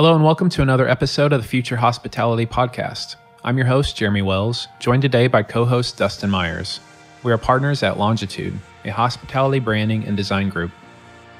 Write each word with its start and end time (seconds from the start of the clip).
Hello, 0.00 0.14
and 0.14 0.24
welcome 0.24 0.48
to 0.48 0.62
another 0.62 0.88
episode 0.88 1.30
of 1.30 1.42
the 1.42 1.46
Future 1.46 1.76
Hospitality 1.76 2.46
Podcast. 2.46 3.16
I'm 3.44 3.58
your 3.58 3.66
host, 3.66 3.96
Jeremy 3.98 4.22
Wells, 4.22 4.66
joined 4.78 5.02
today 5.02 5.26
by 5.26 5.42
co 5.42 5.66
host 5.66 5.98
Dustin 5.98 6.30
Myers. 6.30 6.80
We 7.22 7.30
are 7.32 7.36
partners 7.36 7.82
at 7.82 7.98
Longitude, 7.98 8.58
a 8.86 8.88
hospitality 8.88 9.58
branding 9.58 10.04
and 10.04 10.16
design 10.16 10.48
group. 10.48 10.70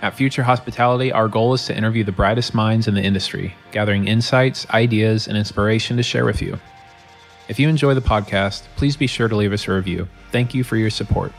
At 0.03 0.15
Future 0.15 0.43
Hospitality, 0.43 1.11
our 1.11 1.27
goal 1.27 1.55
is 1.55 1.65
to 1.69 1.75
interview 1.75 2.05
the 2.05 2.13
brightest 2.13 2.53
minds 2.53 2.87
in 2.87 2.93
the 2.93 3.03
industry, 3.03 3.55
gathering 3.73 4.07
insights, 4.07 4.69
ideas, 4.69 5.27
and 5.27 5.39
inspiration 5.39 5.97
to 5.97 6.03
share 6.03 6.27
with 6.27 6.43
you. 6.43 6.61
If 7.49 7.59
you 7.59 7.67
enjoy 7.67 7.95
the 7.95 8.03
podcast, 8.03 8.65
please 8.77 8.95
be 8.95 9.07
sure 9.07 9.29
to 9.29 9.37
leave 9.37 9.55
us 9.55 9.69
a 9.69 9.73
review. 9.73 10.07
Thank 10.33 10.53
you 10.53 10.65
for 10.65 10.77
your 10.77 10.91
support. 10.91 11.33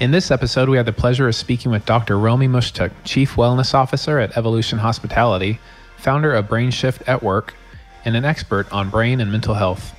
In 0.00 0.10
this 0.10 0.30
episode, 0.30 0.68
we 0.68 0.76
have 0.76 0.84
the 0.84 0.92
pleasure 0.92 1.28
of 1.28 1.34
speaking 1.34 1.70
with 1.70 1.86
Dr. 1.86 2.16
Romie 2.16 2.46
Mushtaq, 2.46 2.90
Chief 3.04 3.36
Wellness 3.36 3.72
Officer 3.72 4.18
at 4.18 4.36
Evolution 4.36 4.78
Hospitality, 4.78 5.58
founder 6.00 6.32
of 6.32 6.48
Brain 6.48 6.70
Shift 6.70 7.02
at 7.06 7.22
Work, 7.22 7.54
and 8.04 8.16
an 8.16 8.24
expert 8.24 8.70
on 8.72 8.90
brain 8.90 9.20
and 9.20 9.30
mental 9.30 9.54
health. 9.54 9.94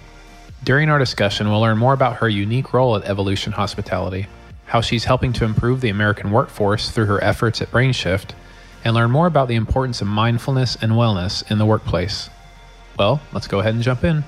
During 0.63 0.89
our 0.89 0.99
discussion, 0.99 1.49
we'll 1.49 1.61
learn 1.61 1.77
more 1.77 1.93
about 1.93 2.17
her 2.17 2.29
unique 2.29 2.73
role 2.73 2.95
at 2.95 3.05
Evolution 3.05 3.53
Hospitality, 3.53 4.27
how 4.65 4.81
she's 4.81 5.05
helping 5.05 5.31
to 5.33 5.45
improve 5.45 5.81
the 5.81 5.89
American 5.89 6.31
workforce 6.31 6.89
through 6.89 7.05
her 7.05 7.23
efforts 7.23 7.61
at 7.61 7.71
Brain 7.71 7.93
Shift, 7.93 8.35
and 8.83 8.95
learn 8.95 9.11
more 9.11 9.27
about 9.27 9.47
the 9.47 9.55
importance 9.55 10.01
of 10.01 10.07
mindfulness 10.07 10.75
and 10.81 10.93
wellness 10.93 11.49
in 11.51 11.59
the 11.59 11.65
workplace. 11.65 12.29
Well, 12.97 13.21
let's 13.31 13.47
go 13.47 13.59
ahead 13.59 13.75
and 13.75 13.83
jump 13.83 14.03
in. 14.03 14.23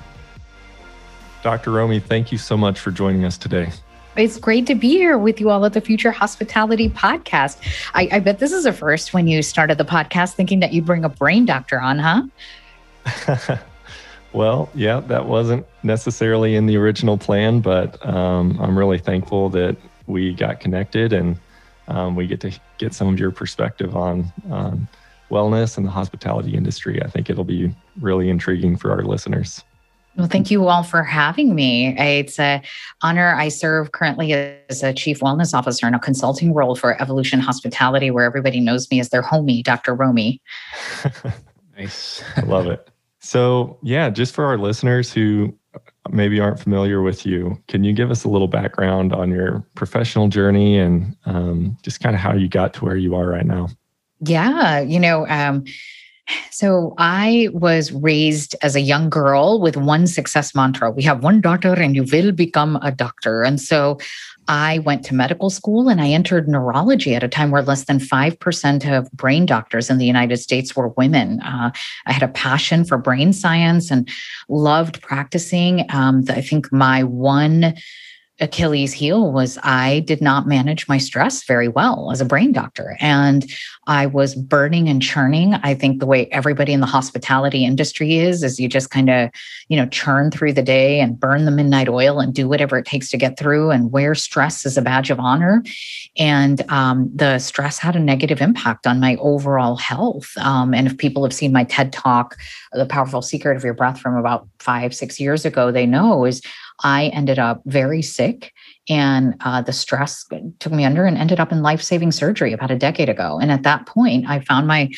Dr. 1.42 1.72
Romie, 1.72 2.02
thank 2.02 2.31
you 2.31 2.38
so 2.38 2.55
much 2.55 2.80
for 2.80 2.92
joining 2.92 3.26
us 3.26 3.38
today. 3.38 3.72
It's 4.16 4.38
great 4.38 4.67
to 4.67 4.76
be 4.76 4.90
here 4.90 5.17
with 5.17 5.40
you 5.40 5.49
all 5.49 5.66
at 5.66 5.73
the 5.73 5.81
Future 5.81 6.12
Hospitality 6.12 6.88
Podcast. 6.88 7.58
I, 7.95 8.08
I, 8.12 8.20
bet 8.20 8.38
this 8.38 8.52
is 8.52 8.66
a 8.66 8.72
first 8.72 9.12
when 9.12 9.27
you 9.27 9.41
started 9.41 9.80
the 9.80 9.86
podcast 9.86 10.34
thinking 10.34 10.59
that 10.59 10.72
you'd 10.72 10.86
bring 10.86 11.03
a 11.03 11.09
brain 11.09 11.45
doctor 11.45 11.81
on, 11.81 11.98
huh? 11.98 13.58
well, 14.34 14.70
yeah, 14.76 15.00
that 15.00 15.25
wasn't 15.25 15.66
necessarily 15.81 16.55
in 16.55 16.67
the 16.67 16.78
original 16.78 17.17
plan, 17.17 17.59
but 17.59 18.03
um, 18.05 18.59
I'm 18.61 18.78
really 18.78 19.00
thankful 19.00 19.50
that 19.50 19.75
we 20.05 20.36
got 20.36 20.59
connected 20.59 21.11
and 21.11 21.39
um, 21.88 22.16
we 22.16 22.27
get 22.27 22.39
to 22.42 22.52
get 22.77 22.94
some 22.94 23.08
of 23.08 23.20
your 23.20 23.31
perspective 23.31 23.95
on, 23.95 24.31
on 24.52 24.88
wellness 25.31 25.77
and 25.77 25.88
the 25.88 25.92
hospitality 25.92 26.55
industry. 26.55 27.02
I 27.02 27.08
think 27.08 27.31
it'll 27.31 27.44
be 27.44 27.73
really 28.00 28.30
intriguing 28.30 28.77
for 28.77 28.92
our 28.92 29.02
listeners. 29.02 29.64
Well, 30.16 30.28
thank 30.28 30.52
you 30.52 30.67
all 30.67 30.83
for 30.83 31.03
having 31.03 31.56
me. 31.56 31.95
It's 31.97 32.39
an 32.39 32.61
honor. 33.02 33.33
I 33.33 33.50
serve 33.50 33.94
currently 33.94 34.33
as 34.33 34.83
a 34.83 34.94
chief 34.94 35.22
wellness 35.22 35.53
officer 35.53 35.88
in 35.88 35.95
a 35.95 36.00
consulting 36.00 36.53
role 36.53 36.75
for 36.75 37.02
Evolution 37.02 37.39
Hospitality, 37.39 38.11
where 38.11 38.23
everybody 38.23 38.59
knows 38.59 38.89
me 38.92 39.00
as 39.00 39.09
their 39.09 39.23
homie, 39.23 39.64
Dr. 39.64 39.95
Romie. 39.95 40.39
nice. 41.78 42.23
I 42.38 42.42
love 42.42 42.67
it. 42.67 42.89
So, 43.20 43.80
yeah, 43.81 44.09
just 44.09 44.36
for 44.36 44.45
our 44.45 44.58
listeners 44.58 45.11
who 45.11 45.58
maybe 46.09 46.39
aren't 46.39 46.59
familiar 46.59 47.02
with 47.02 47.25
you, 47.25 47.58
can 47.67 47.83
you 47.83 47.94
give 47.94 48.11
us 48.11 48.23
a 48.23 48.30
little 48.30 48.48
background 48.48 49.14
on 49.14 49.31
your 49.31 49.66
professional 49.73 50.27
journey 50.27 50.77
and 50.77 51.16
um, 51.25 51.77
just 51.81 52.02
kind 52.02 52.16
of 52.16 52.22
how 52.22 52.33
you 52.33 52.48
got 52.48 52.73
to 52.75 52.86
where 52.86 52.98
you 52.98 53.16
are 53.16 53.27
right 53.27 53.45
now? 53.45 53.70
Yeah, 54.20 54.80
you 54.80 55.00
know, 55.00 55.27
um, 55.27 55.64
so 56.52 56.94
I 56.98 57.50
was 57.52 57.92
raised 57.92 58.56
as 58.62 58.76
a 58.76 58.82
young 58.82 59.10
girl 59.10 59.60
with 59.60 59.76
one 59.76 60.08
success 60.08 60.56
mantra. 60.56 60.92
We 60.92 61.04
have 61.04 61.24
one 61.24 61.42
daughter 61.42 61.74
and 61.74 61.96
you 61.96 62.06
will 62.12 62.32
become 62.32 62.78
a 62.78 62.92
doctor. 62.92 63.44
And 63.44 63.60
so 63.60 64.00
I 64.48 64.80
went 64.80 65.06
to 65.06 65.16
medical 65.16 65.50
school 65.50 65.90
and 65.90 66.02
I 66.02 66.10
entered 66.10 66.48
neurology 66.48 67.16
at 67.16 67.24
a 67.24 67.28
time 67.28 67.52
where 67.52 67.62
less 67.62 67.86
than 67.86 68.00
5% 68.00 68.98
of 68.98 69.12
brain 69.12 69.46
doctors 69.46 69.90
in 69.90 69.98
the 69.98 70.06
United 70.06 70.38
States 70.38 70.76
were 70.76 70.90
women. 70.90 71.40
Uh, 71.42 71.72
I 72.06 72.12
had 72.12 72.24
a 72.24 72.28
passion 72.28 72.84
for 72.84 72.98
brain 72.98 73.34
science 73.34 73.90
and 73.90 74.10
loved 74.50 75.02
practicing. 75.02 75.86
Um, 75.90 76.24
I 76.30 76.42
think 76.42 76.72
my 76.72 77.04
one 77.04 77.76
Achilles 78.44 78.92
heel 78.92 79.31
was 79.31 79.58
I 79.64 80.02
did 80.02 80.21
not 80.21 80.48
manage 80.48 80.87
my 80.89 80.98
stress 80.98 81.45
very 81.45 81.70
well 81.70 82.11
as 82.11 82.20
a 82.20 82.26
brain 82.26 82.52
doctor. 82.52 82.98
And 82.99 83.49
I 83.87 84.05
was 84.05 84.36
burning 84.36 84.89
and 84.89 85.02
churning. 85.02 85.54
I 85.55 85.73
think 85.73 85.99
the 85.99 86.05
way 86.05 86.27
everybody 86.27 86.73
in 86.73 86.82
the 86.82 86.86
hospitality 86.86 87.64
industry 87.64 88.17
is, 88.17 88.43
is 88.43 88.59
you 88.59 88.67
just 88.67 88.89
kind 88.89 89.09
of, 89.09 89.30
you 89.70 89.77
know, 89.77 89.86
churn 89.86 90.30
through 90.30 90.53
the 90.53 90.61
day 90.61 90.99
and 90.99 91.20
burn 91.20 91.45
the 91.45 91.52
midnight 91.52 91.87
oil 91.87 92.20
and 92.20 92.33
do 92.33 92.48
whatever 92.48 92.77
it 92.77 92.86
takes 92.86 93.09
to 93.11 93.17
get 93.17 93.39
through 93.39 93.71
and 93.71 93.92
wear 93.92 94.14
stress 94.14 94.65
as 94.65 94.77
a 94.77 94.82
badge 94.82 95.09
of 95.09 95.20
honor. 95.20 95.64
And 96.17 96.70
um, 96.70 97.09
the 97.15 97.39
stress 97.39 97.77
had 97.77 97.95
a 97.95 97.99
negative 97.99 98.42
impact 98.42 98.86
on 98.86 98.99
my 98.99 99.15
overall 99.21 99.77
health. 99.77 100.32
Um, 100.37 100.73
and 100.73 100.86
if 100.86 100.98
people 100.98 101.23
have 101.23 101.33
seen 101.33 101.53
my 101.53 101.64
TED 101.64 101.93
talk, 101.93 102.37
The 102.73 102.86
Powerful 102.86 103.21
Secret 103.21 103.55
of 103.55 103.64
Your 103.64 103.73
Breath 103.73 103.99
from 103.99 104.17
about 104.17 104.48
five, 104.64 104.96
six 104.96 105.20
years 105.20 105.46
ago, 105.46 105.72
they 105.72 105.86
know 105.86 106.26
is 106.26 106.42
I 106.84 107.08
ended 107.10 107.38
up 107.38 107.62
very 107.66 108.02
sick 108.02 108.52
and 108.90 109.36
uh, 109.42 109.62
the 109.62 109.72
stress 109.72 110.26
took 110.60 110.74
me 110.74 110.84
under 110.84 111.06
and 111.06 111.18
ended 111.18 111.40
up 111.40 111.52
in 111.52 111.62
life-saving 111.62 112.12
surgery 112.12 112.52
about 112.52 112.72
a 112.72 112.78
decade 112.78 113.08
ago. 113.10 113.40
And 113.42 113.52
at 113.52 113.64
that 113.64 113.86
point 113.86 114.28
i 114.28 114.40
found 114.40 114.68
my 114.68 114.90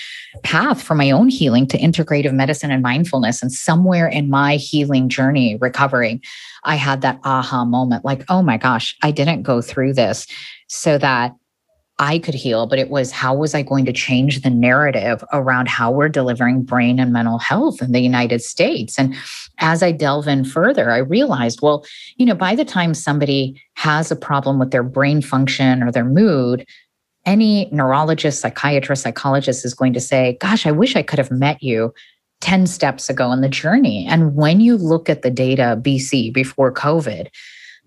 path 0.43 0.81
for 0.81 0.95
my 0.95 1.11
own 1.11 1.29
healing 1.29 1.67
to 1.67 1.77
integrative 1.77 2.33
medicine 2.33 2.71
and 2.71 2.81
mindfulness 2.81 3.41
and 3.41 3.51
somewhere 3.51 4.07
in 4.07 4.29
my 4.29 4.55
healing 4.55 5.09
journey 5.09 5.57
recovering 5.57 6.21
i 6.63 6.75
had 6.75 7.01
that 7.01 7.19
aha 7.23 7.65
moment 7.65 8.05
like 8.05 8.23
oh 8.29 8.41
my 8.41 8.57
gosh 8.57 8.95
i 9.03 9.11
didn't 9.11 9.43
go 9.43 9.61
through 9.61 9.93
this 9.93 10.27
so 10.67 10.97
that 10.97 11.33
I 11.97 12.19
could 12.19 12.33
heal, 12.33 12.67
but 12.67 12.77
it 12.77 12.89
was 12.89 13.11
how 13.11 13.33
was 13.33 13.55
I 13.55 13.61
going 13.61 13.85
to 13.85 13.93
change 13.93 14.41
the 14.41 14.49
narrative 14.49 15.23
around 15.31 15.69
how 15.69 15.91
we're 15.91 16.09
delivering 16.09 16.63
brain 16.63 16.99
and 16.99 17.13
mental 17.13 17.37
health 17.37 17.81
in 17.81 17.93
the 17.93 18.01
United 18.01 18.41
States? 18.41 18.99
And 18.99 19.15
as 19.59 19.81
I 19.81 19.93
delve 19.93 20.27
in 20.27 20.43
further, 20.43 20.91
I 20.91 20.97
realized, 20.97 21.61
well, 21.61 21.85
you 22.17 22.25
know, 22.25 22.35
by 22.35 22.53
the 22.53 22.65
time 22.65 22.93
somebody 22.93 23.61
has 23.75 24.11
a 24.11 24.15
problem 24.15 24.59
with 24.59 24.71
their 24.71 24.83
brain 24.83 25.21
function 25.21 25.81
or 25.81 25.91
their 25.91 26.03
mood, 26.03 26.67
any 27.25 27.69
neurologist, 27.71 28.41
psychiatrist, 28.41 29.01
psychologist 29.01 29.63
is 29.63 29.73
going 29.73 29.93
to 29.93 30.01
say, 30.01 30.37
gosh, 30.41 30.67
I 30.67 30.71
wish 30.71 30.97
I 30.97 31.01
could 31.01 31.19
have 31.19 31.31
met 31.31 31.63
you 31.63 31.93
10 32.41 32.67
steps 32.67 33.09
ago 33.09 33.31
in 33.31 33.39
the 33.39 33.49
journey. 33.49 34.05
And 34.07 34.35
when 34.35 34.59
you 34.59 34.75
look 34.75 35.09
at 35.09 35.21
the 35.21 35.31
data 35.31 35.79
BC 35.81 36.33
before 36.33 36.73
COVID, 36.73 37.29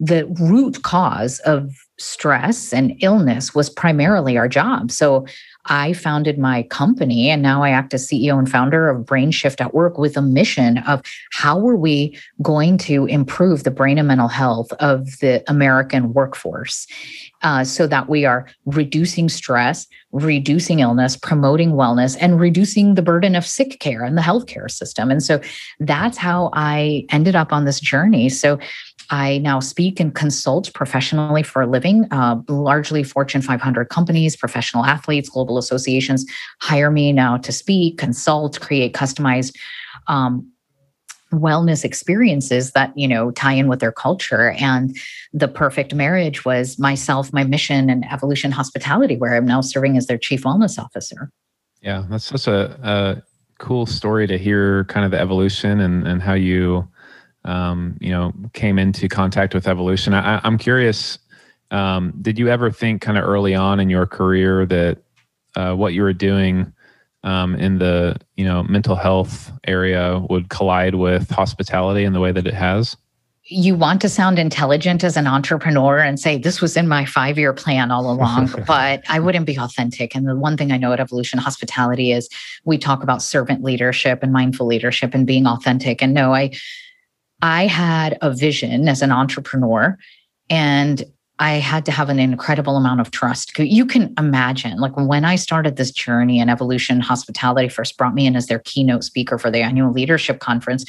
the 0.01 0.25
root 0.41 0.83
cause 0.83 1.41
of 1.41 1.75
stress 1.99 2.73
and 2.73 2.97
illness 3.01 3.55
was 3.55 3.69
primarily 3.69 4.37
our 4.37 4.49
job. 4.49 4.91
So 4.91 5.27
I 5.71 5.93
founded 5.93 6.39
my 6.39 6.63
company 6.65 7.29
and 7.29 7.43
now 7.43 7.63
I 7.63 7.71
act 7.71 7.93
as 7.93 8.09
CEO 8.09 8.39
and 8.39 8.51
founder 8.51 8.89
of 8.89 9.05
Brain 9.05 9.31
Shift 9.31 9.61
at 9.61 9.75
Work 9.75 9.99
with 9.99 10.17
a 10.17 10.23
mission 10.23 10.79
of 10.79 11.03
how 11.33 11.59
are 11.67 11.77
we 11.77 12.19
going 12.41 12.79
to 12.79 13.05
improve 13.07 13.65
the 13.65 13.71
brain 13.71 13.99
and 13.99 14.09
mental 14.09 14.29
health 14.29 14.73
of 14.75 15.19
the 15.19 15.45
American 15.49 16.15
workforce 16.15 16.87
uh, 17.43 17.65
so 17.65 17.87
that 17.87 18.09
we 18.09 18.25
are 18.25 18.47
reducing 18.65 19.29
stress, 19.29 19.87
reducing 20.13 20.81
illness, 20.81 21.17
promoting 21.17 21.73
wellness, 21.73 22.17
and 22.21 22.41
reducing 22.41 22.95
the 22.95 23.03
burden 23.03 23.37
of 23.37 23.47
sick 23.47 23.79
care 23.79 24.05
in 24.05 24.15
the 24.15 24.23
healthcare 24.23 24.71
system. 24.71 25.11
And 25.11 25.23
so 25.23 25.41
that's 25.81 26.17
how 26.17 26.51
I 26.55 27.05
ended 27.11 27.37
up 27.37 27.53
on 27.53 27.65
this 27.65 27.79
journey. 27.79 28.29
So 28.29 28.59
I 29.11 29.39
now 29.39 29.61
speak 29.61 30.01
and 30.01 30.15
consult 30.15 30.73
professionally 30.75 31.43
for 31.43 31.63
a 31.63 31.67
living. 31.67 32.07
Uh, 32.11 32.41
largely 32.49 33.03
Fortune 33.03 33.43
500 33.43 33.89
companies, 33.89 34.37
professional 34.37 34.85
athletes, 34.85 35.29
global 35.29 35.57
associations 35.59 36.27
hire 36.61 36.91
me 36.91 37.13
now 37.13 37.39
to 37.39 37.53
speak, 37.53 37.99
consult, 37.99 38.61
create 38.61 38.93
customized 38.93 39.57
um, 40.09 40.51
wellness 41.33 41.85
experiences 41.85 42.73
that 42.73 42.97
you 42.97 43.07
know 43.07 43.31
tie 43.33 43.53
in 43.53 43.69
with 43.69 43.81
their 43.81 43.93
culture 43.93 44.53
and 44.53 44.97
the 45.35 45.47
perfect 45.47 45.95
marriage 45.95 46.47
was 46.47 46.79
myself 46.79 47.33
my 47.35 47.45
mission 47.45 47.91
and 47.91 48.11
evolution 48.11 48.51
hospitality 48.51 49.15
where 49.15 49.35
i'm 49.35 49.45
now 49.45 49.61
serving 49.61 49.99
as 49.99 50.07
their 50.07 50.17
chief 50.17 50.45
wellness 50.45 50.79
officer 50.79 51.31
yeah 51.83 52.07
that's 52.09 52.25
such 52.25 52.47
a, 52.47 52.79
a 52.83 53.23
cool 53.59 53.85
story 53.85 54.27
to 54.27 54.39
hear 54.39 54.85
kind 54.85 55.05
of 55.05 55.11
the 55.11 55.21
evolution 55.21 55.81
and 55.81 56.09
and 56.09 56.23
how 56.23 56.33
you 56.33 56.89
um, 57.49 57.97
you 58.01 58.11
know, 58.11 58.33
came 58.53 58.79
into 58.79 59.09
contact 59.09 59.55
with 59.55 59.67
evolution. 59.67 60.13
I, 60.13 60.47
am 60.47 60.59
curious, 60.59 61.19
um, 61.71 62.13
did 62.21 62.39
you 62.39 62.49
ever 62.49 62.71
think 62.71 63.01
kind 63.01 63.17
of 63.17 63.25
early 63.25 63.55
on 63.55 63.81
in 63.81 63.89
your 63.89 64.07
career 64.07 64.67
that 64.67 64.99
uh, 65.57 65.75
what 65.75 65.95
you 65.95 66.03
were 66.03 66.13
doing 66.13 66.73
um, 67.25 67.57
in 67.57 67.79
the 67.79 68.17
you 68.37 68.45
know 68.45 68.63
mental 68.63 68.95
health 68.95 69.51
area 69.67 70.23
would 70.29 70.51
collide 70.51 70.95
with 70.95 71.31
hospitality 71.31 72.05
in 72.05 72.13
the 72.13 72.21
way 72.21 72.33
that 72.33 72.47
it 72.47 72.55
has? 72.55 72.97
you 73.51 73.75
want 73.75 74.03
to 74.03 74.11
sound 74.11 74.39
intelligent 74.39 75.03
as 75.03 75.17
an 75.17 75.27
entrepreneur 75.27 75.99
and 76.01 76.21
say 76.21 76.37
this 76.37 76.61
was 76.61 76.77
in 76.77 76.87
my 76.87 77.07
five 77.07 77.39
year 77.39 77.55
plan 77.55 77.91
all 77.91 78.11
along, 78.11 78.53
but 78.67 79.03
I 79.09 79.19
wouldn't 79.21 79.47
be 79.47 79.59
authentic. 79.59 80.15
And 80.15 80.29
the 80.29 80.37
one 80.37 80.59
thing 80.59 80.71
I 80.71 80.77
know 80.77 80.93
at 80.93 81.01
Evolution 81.01 81.39
Hospitality 81.39 82.13
is 82.13 82.29
we 82.67 82.77
talk 82.77 83.03
about 83.03 83.23
servant 83.23 83.65
leadership 83.65 84.23
and 84.23 84.35
mindful 84.35 84.67
leadership 84.67 85.15
and 85.15 85.27
being 85.27 85.47
authentic. 85.47 86.03
And 86.03 86.13
no, 86.13 86.35
I 86.35 86.51
I 87.43 87.67
had 87.67 88.19
a 88.21 88.33
vision 88.33 88.89
as 88.89 89.03
an 89.03 89.13
entrepreneur 89.13 89.97
and 90.51 91.05
I 91.41 91.53
had 91.55 91.85
to 91.87 91.93
have 91.93 92.09
an 92.09 92.19
incredible 92.19 92.77
amount 92.77 93.01
of 93.01 93.13
trust. 93.13 93.57
You 93.59 93.87
can 93.87 94.13
imagine, 94.19 94.79
like 94.79 94.97
when 94.97 95.25
I 95.25 95.37
started 95.37 95.77
this 95.77 95.93
journey 95.93 96.41
and 96.41 96.51
Evolution 96.51 97.01
Hospitality 97.01 97.69
first 97.69 97.97
brought 97.97 98.15
me 98.15 98.27
in 98.27 98.35
as 98.35 98.47
their 98.47 98.59
keynote 98.59 99.05
speaker 99.05 99.39
for 99.39 99.51
the 99.51 99.61
annual 99.61 99.93
leadership 99.93 100.41
conference, 100.41 100.85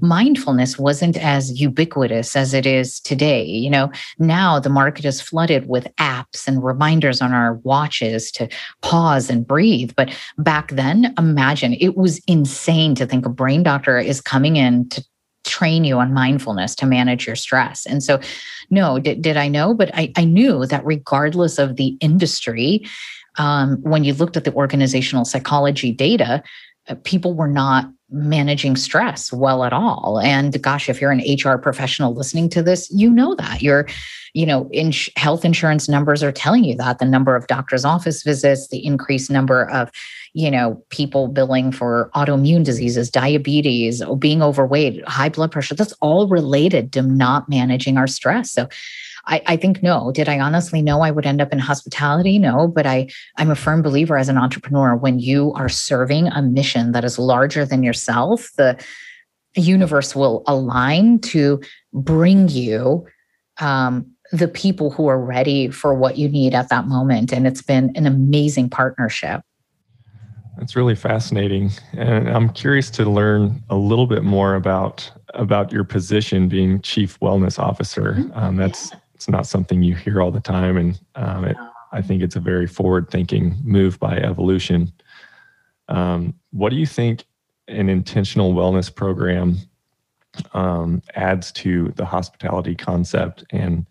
mindfulness 0.00 0.78
wasn't 0.78 1.18
as 1.18 1.60
ubiquitous 1.60 2.34
as 2.34 2.54
it 2.54 2.64
is 2.64 3.00
today. 3.00 3.44
You 3.44 3.68
know, 3.68 3.92
now 4.18 4.58
the 4.58 4.70
market 4.70 5.04
is 5.04 5.20
flooded 5.20 5.68
with 5.68 5.94
apps 5.96 6.48
and 6.48 6.64
reminders 6.64 7.20
on 7.20 7.34
our 7.34 7.54
watches 7.56 8.30
to 8.32 8.48
pause 8.80 9.28
and 9.28 9.46
breathe. 9.46 9.92
But 9.94 10.16
back 10.38 10.70
then, 10.70 11.12
imagine 11.18 11.74
it 11.74 11.96
was 11.96 12.18
insane 12.26 12.94
to 12.94 13.04
think 13.04 13.26
a 13.26 13.30
brain 13.30 13.62
doctor 13.62 13.98
is 13.98 14.22
coming 14.22 14.56
in 14.56 14.88
to 14.88 15.04
train 15.44 15.84
you 15.84 15.98
on 15.98 16.12
mindfulness 16.12 16.74
to 16.76 16.86
manage 16.86 17.26
your 17.26 17.36
stress. 17.36 17.86
And 17.86 18.02
so, 18.02 18.20
no, 18.70 18.98
did, 18.98 19.22
did 19.22 19.36
I 19.36 19.48
know? 19.48 19.74
But 19.74 19.90
I, 19.94 20.12
I 20.16 20.24
knew 20.24 20.66
that 20.66 20.84
regardless 20.84 21.58
of 21.58 21.76
the 21.76 21.96
industry, 22.00 22.86
um, 23.38 23.78
when 23.82 24.04
you 24.04 24.14
looked 24.14 24.36
at 24.36 24.44
the 24.44 24.54
organizational 24.54 25.24
psychology 25.24 25.92
data, 25.92 26.42
Uh, 26.88 26.94
people 27.04 27.34
were 27.34 27.48
not 27.48 27.90
managing 28.10 28.76
stress 28.76 29.32
well 29.32 29.64
at 29.64 29.72
all. 29.72 30.20
And 30.20 30.60
gosh, 30.62 30.88
if 30.88 31.00
you're 31.00 31.12
an 31.12 31.22
HR 31.22 31.56
professional 31.56 32.14
listening 32.14 32.48
to 32.50 32.62
this, 32.62 32.90
you 32.90 33.10
know 33.10 33.34
that 33.36 33.62
your, 33.62 33.88
you 34.34 34.44
know, 34.44 34.70
health 35.16 35.44
insurance 35.44 35.88
numbers 35.88 36.22
are 36.22 36.32
telling 36.32 36.64
you 36.64 36.76
that 36.76 36.98
the 36.98 37.04
number 37.04 37.34
of 37.36 37.46
doctor's 37.46 37.84
office 37.84 38.22
visits, 38.22 38.68
the 38.68 38.84
increased 38.84 39.30
number 39.30 39.68
of 39.70 39.90
you 40.34 40.50
know, 40.50 40.82
people 40.88 41.28
billing 41.28 41.72
for 41.72 42.10
autoimmune 42.14 42.64
diseases, 42.64 43.10
diabetes, 43.10 44.00
oh, 44.00 44.16
being 44.16 44.42
overweight, 44.42 45.06
high 45.06 45.28
blood 45.28 45.52
pressure. 45.52 45.74
That's 45.74 45.92
all 46.00 46.26
related 46.26 46.92
to 46.94 47.02
not 47.02 47.48
managing 47.48 47.98
our 47.98 48.06
stress. 48.06 48.50
So 48.50 48.68
I, 49.26 49.42
I, 49.46 49.56
think 49.56 49.82
no. 49.82 50.10
Did 50.12 50.28
I 50.28 50.40
honestly 50.40 50.82
know 50.82 51.00
I 51.00 51.10
would 51.10 51.26
end 51.26 51.40
up 51.40 51.52
in 51.52 51.58
hospitality? 51.58 52.38
No, 52.38 52.66
but 52.66 52.86
I, 52.86 53.08
I'm 53.36 53.50
a 53.50 53.54
firm 53.54 53.82
believer 53.82 54.16
as 54.16 54.28
an 54.28 54.36
entrepreneur, 54.36 54.96
when 54.96 55.20
you 55.20 55.52
are 55.54 55.68
serving 55.68 56.28
a 56.28 56.42
mission 56.42 56.92
that 56.92 57.04
is 57.04 57.18
larger 57.18 57.64
than 57.64 57.82
yourself, 57.82 58.50
the 58.56 58.76
universe 59.54 60.16
will 60.16 60.42
align 60.46 61.18
to 61.20 61.60
bring 61.92 62.48
you 62.48 63.06
um, 63.60 64.10
the 64.32 64.48
people 64.48 64.90
who 64.90 65.06
are 65.06 65.22
ready 65.22 65.68
for 65.68 65.94
what 65.94 66.16
you 66.16 66.28
need 66.28 66.54
at 66.54 66.68
that 66.70 66.86
moment. 66.86 67.32
And 67.32 67.46
it's 67.46 67.62
been 67.62 67.92
an 67.94 68.06
amazing 68.06 68.70
partnership. 68.70 69.42
That's 70.58 70.76
really 70.76 70.94
fascinating, 70.94 71.70
and 71.94 72.28
I'm 72.28 72.50
curious 72.50 72.90
to 72.90 73.04
learn 73.04 73.62
a 73.70 73.76
little 73.76 74.06
bit 74.06 74.22
more 74.22 74.54
about 74.54 75.10
about 75.34 75.72
your 75.72 75.82
position 75.82 76.46
being 76.46 76.80
chief 76.82 77.18
wellness 77.20 77.58
officer. 77.58 78.16
Mm-hmm. 78.18 78.38
Um, 78.38 78.56
that's 78.56 78.92
it's 79.22 79.28
not 79.28 79.46
something 79.46 79.84
you 79.84 79.94
hear 79.94 80.20
all 80.20 80.32
the 80.32 80.40
time, 80.40 80.76
and 80.76 81.00
um, 81.14 81.44
it, 81.44 81.56
I 81.92 82.02
think 82.02 82.24
it's 82.24 82.34
a 82.34 82.40
very 82.40 82.66
forward 82.66 83.08
thinking 83.08 83.56
move 83.62 84.00
by 84.00 84.16
evolution. 84.16 84.92
Um, 85.86 86.34
what 86.50 86.70
do 86.70 86.76
you 86.76 86.86
think 86.86 87.24
an 87.68 87.88
intentional 87.88 88.52
wellness 88.52 88.92
program 88.92 89.58
um, 90.54 91.02
adds 91.14 91.52
to 91.52 91.92
the 91.94 92.04
hospitality 92.04 92.74
concept, 92.74 93.44
and 93.50 93.86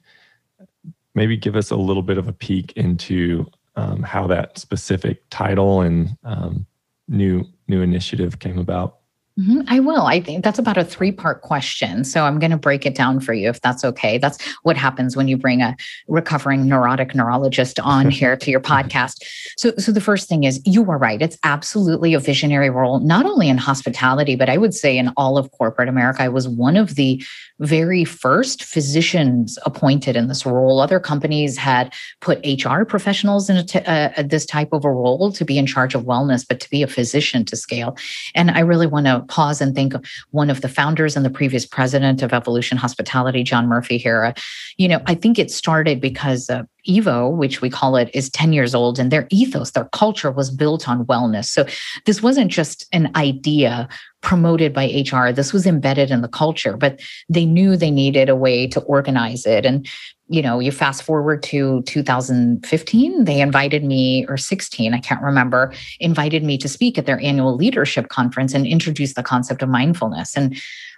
maybe 1.15 1.37
give 1.37 1.55
us 1.55 1.71
a 1.71 1.77
little 1.77 2.03
bit 2.03 2.17
of 2.17 2.27
a 2.27 2.33
peek 2.33 2.73
into 2.73 3.49
um, 3.77 4.03
how 4.03 4.27
that 4.27 4.57
specific 4.57 5.23
title 5.29 5.79
and 5.79 6.17
um, 6.25 6.65
new 7.07 7.45
new 7.69 7.81
initiative 7.81 8.39
came 8.39 8.59
about. 8.59 8.97
Mm-hmm. 9.41 9.61
I 9.67 9.79
will. 9.79 10.05
I 10.05 10.21
think 10.21 10.43
that's 10.43 10.59
about 10.59 10.77
a 10.77 10.83
three 10.83 11.11
part 11.11 11.41
question. 11.41 12.03
So 12.03 12.25
I'm 12.25 12.37
going 12.37 12.51
to 12.51 12.57
break 12.57 12.85
it 12.85 12.93
down 12.93 13.19
for 13.19 13.33
you 13.33 13.49
if 13.49 13.59
that's 13.61 13.83
okay. 13.83 14.17
That's 14.17 14.37
what 14.63 14.77
happens 14.77 15.15
when 15.15 15.27
you 15.27 15.37
bring 15.37 15.61
a 15.61 15.75
recovering 16.07 16.67
neurotic 16.67 17.15
neurologist 17.15 17.79
on 17.79 18.09
here 18.11 18.37
to 18.37 18.51
your 18.51 18.59
podcast. 18.59 19.23
So, 19.57 19.71
so 19.77 19.91
the 19.91 20.01
first 20.01 20.29
thing 20.29 20.43
is 20.43 20.61
you 20.65 20.89
are 20.91 20.97
right. 20.97 21.21
It's 21.21 21.37
absolutely 21.43 22.13
a 22.13 22.19
visionary 22.19 22.69
role, 22.69 22.99
not 22.99 23.25
only 23.25 23.49
in 23.49 23.57
hospitality, 23.57 24.35
but 24.35 24.49
I 24.49 24.57
would 24.57 24.75
say 24.75 24.97
in 24.97 25.11
all 25.17 25.37
of 25.37 25.51
corporate 25.51 25.89
America. 25.89 26.21
I 26.21 26.29
was 26.29 26.47
one 26.47 26.77
of 26.77 26.95
the 26.95 27.23
very 27.61 28.03
first 28.03 28.63
physicians 28.63 29.57
appointed 29.65 30.15
in 30.15 30.27
this 30.27 30.45
role. 30.45 30.79
Other 30.79 30.99
companies 30.99 31.57
had 31.57 31.93
put 32.19 32.45
HR 32.45 32.83
professionals 32.83 33.49
in 33.49 33.65
t- 33.65 33.79
uh, 33.79 34.23
this 34.23 34.45
type 34.45 34.73
of 34.73 34.83
a 34.83 34.91
role 34.91 35.31
to 35.31 35.45
be 35.45 35.57
in 35.57 35.65
charge 35.65 35.95
of 35.95 36.03
wellness, 36.03 36.45
but 36.47 36.59
to 36.59 36.69
be 36.69 36.81
a 36.81 36.87
physician 36.87 37.45
to 37.45 37.55
scale. 37.55 37.95
And 38.33 38.51
I 38.51 38.59
really 38.61 38.87
want 38.87 39.05
to 39.05 39.23
pause 39.31 39.61
and 39.61 39.73
think 39.73 39.93
one 40.29 40.49
of 40.49 40.61
the 40.61 40.69
founders 40.69 41.15
and 41.15 41.25
the 41.25 41.29
previous 41.29 41.65
president 41.65 42.21
of 42.21 42.33
Evolution 42.33 42.77
Hospitality, 42.77 43.43
John 43.43 43.67
Murphy 43.67 43.97
here. 43.97 44.33
You 44.77 44.87
know, 44.89 45.01
I 45.07 45.15
think 45.15 45.39
it 45.39 45.49
started 45.49 45.99
because 45.99 46.49
uh, 46.49 46.63
Evo, 46.87 47.35
which 47.35 47.61
we 47.61 47.69
call 47.69 47.95
it, 47.95 48.09
is 48.13 48.29
10 48.29 48.53
years 48.53 48.75
old, 48.75 48.99
and 48.99 49.11
their 49.11 49.27
ethos, 49.31 49.71
their 49.71 49.89
culture 49.93 50.31
was 50.31 50.51
built 50.51 50.87
on 50.87 51.05
wellness. 51.05 51.45
So 51.45 51.65
this 52.05 52.21
wasn't 52.21 52.51
just 52.51 52.85
an 52.91 53.11
idea 53.15 53.87
promoted 54.21 54.73
by 54.73 54.85
HR, 54.85 55.31
this 55.31 55.51
was 55.51 55.65
embedded 55.65 56.11
in 56.11 56.21
the 56.21 56.27
culture, 56.27 56.77
but 56.77 56.99
they 57.27 57.45
knew 57.45 57.75
they 57.75 57.91
needed 57.91 58.29
a 58.29 58.35
way 58.35 58.67
to 58.67 58.79
organize 58.81 59.45
it. 59.45 59.65
And 59.65 59.87
you 60.27 60.41
know, 60.41 60.59
you 60.59 60.71
fast 60.71 61.03
forward 61.03 61.43
to 61.43 61.81
2015, 61.81 63.25
they 63.25 63.41
invited 63.41 63.83
me, 63.83 64.25
or 64.29 64.37
16, 64.37 64.93
I 64.93 64.99
can't 64.99 65.21
remember, 65.21 65.73
invited 65.99 66.41
me 66.41 66.57
to 66.59 66.69
speak 66.69 66.97
at 66.97 67.05
their 67.05 67.19
annual 67.19 67.57
leadership 67.57 68.07
conference 68.07 68.53
and 68.53 68.65
introduce 68.65 69.13
the 69.13 69.23
concept 69.23 69.61
of 69.61 69.67
mindfulness. 69.67 70.37
And 70.37 70.57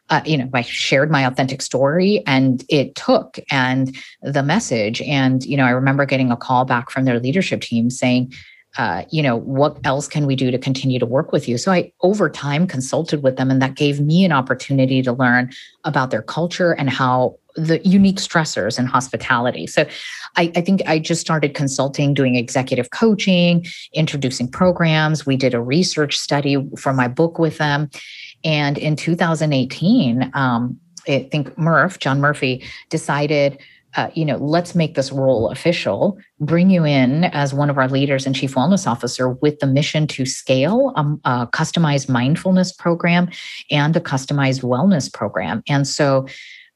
uh, 0.09 0.21
you 0.25 0.37
know, 0.37 0.49
I 0.53 0.61
shared 0.61 1.09
my 1.09 1.25
authentic 1.25 1.61
story 1.61 2.23
and 2.27 2.63
it 2.69 2.93
took 2.93 3.39
and 3.49 3.95
the 4.21 4.43
message. 4.43 5.01
And, 5.01 5.43
you 5.45 5.57
know, 5.57 5.65
I 5.65 5.71
remember 5.71 6.05
getting 6.05 6.31
a 6.31 6.37
call 6.37 6.65
back 6.65 6.91
from 6.91 7.05
their 7.05 7.19
leadership 7.19 7.61
team 7.61 7.89
saying, 7.89 8.33
uh, 8.77 9.03
you 9.11 9.21
know, 9.21 9.37
what 9.37 9.77
else 9.83 10.07
can 10.07 10.25
we 10.25 10.35
do 10.35 10.49
to 10.49 10.57
continue 10.57 10.99
to 10.99 11.05
work 11.05 11.31
with 11.31 11.47
you? 11.47 11.57
So 11.57 11.71
I, 11.71 11.91
over 12.01 12.29
time, 12.29 12.65
consulted 12.65 13.21
with 13.21 13.37
them, 13.37 13.51
and 13.51 13.61
that 13.61 13.75
gave 13.75 13.99
me 13.99 14.25
an 14.25 14.31
opportunity 14.31 15.01
to 15.03 15.13
learn 15.13 15.51
about 15.83 16.09
their 16.09 16.23
culture 16.23 16.71
and 16.71 16.89
how 16.89 17.37
the 17.55 17.79
unique 17.87 18.17
stressors 18.17 18.79
in 18.79 18.87
hospitality. 18.87 19.67
So 19.67 19.85
I, 20.37 20.51
I, 20.55 20.61
think 20.61 20.81
I 20.87 20.97
just 20.97 21.21
started 21.21 21.53
consulting, 21.53 22.15
doing 22.15 22.35
executive 22.35 22.89
coaching, 22.89 23.65
introducing 23.93 24.49
programs. 24.49 25.25
We 25.25 25.37
did 25.37 25.53
a 25.53 25.61
research 25.61 26.17
study 26.17 26.57
for 26.77 26.93
my 26.93 27.07
book 27.07 27.37
with 27.37 27.59
them. 27.59 27.91
And 28.43 28.79
in 28.79 28.95
2018, 28.95 30.31
um, 30.33 30.79
I 31.07 31.27
think 31.31 31.55
Murph, 31.57 31.99
John 31.99 32.21
Murphy, 32.21 32.63
decided, 32.89 33.59
uh, 33.95 34.09
you 34.13 34.25
know, 34.25 34.37
let's 34.37 34.75
make 34.75 34.95
this 34.95 35.11
role 35.11 35.49
official, 35.49 36.17
bring 36.39 36.69
you 36.69 36.85
in 36.85 37.25
as 37.25 37.53
one 37.53 37.69
of 37.69 37.77
our 37.77 37.87
leaders 37.87 38.25
and 38.25 38.35
chief 38.35 38.55
wellness 38.55 38.87
officer 38.87 39.29
with 39.29 39.59
the 39.59 39.67
mission 39.67 40.07
to 40.07 40.25
scale 40.25 40.93
um, 40.95 41.21
a 41.25 41.47
customized 41.47 42.09
mindfulness 42.09 42.71
program 42.71 43.29
and 43.69 43.95
a 43.95 43.99
customized 43.99 44.61
wellness 44.61 45.11
program. 45.11 45.63
And 45.67 45.87
so 45.87 46.27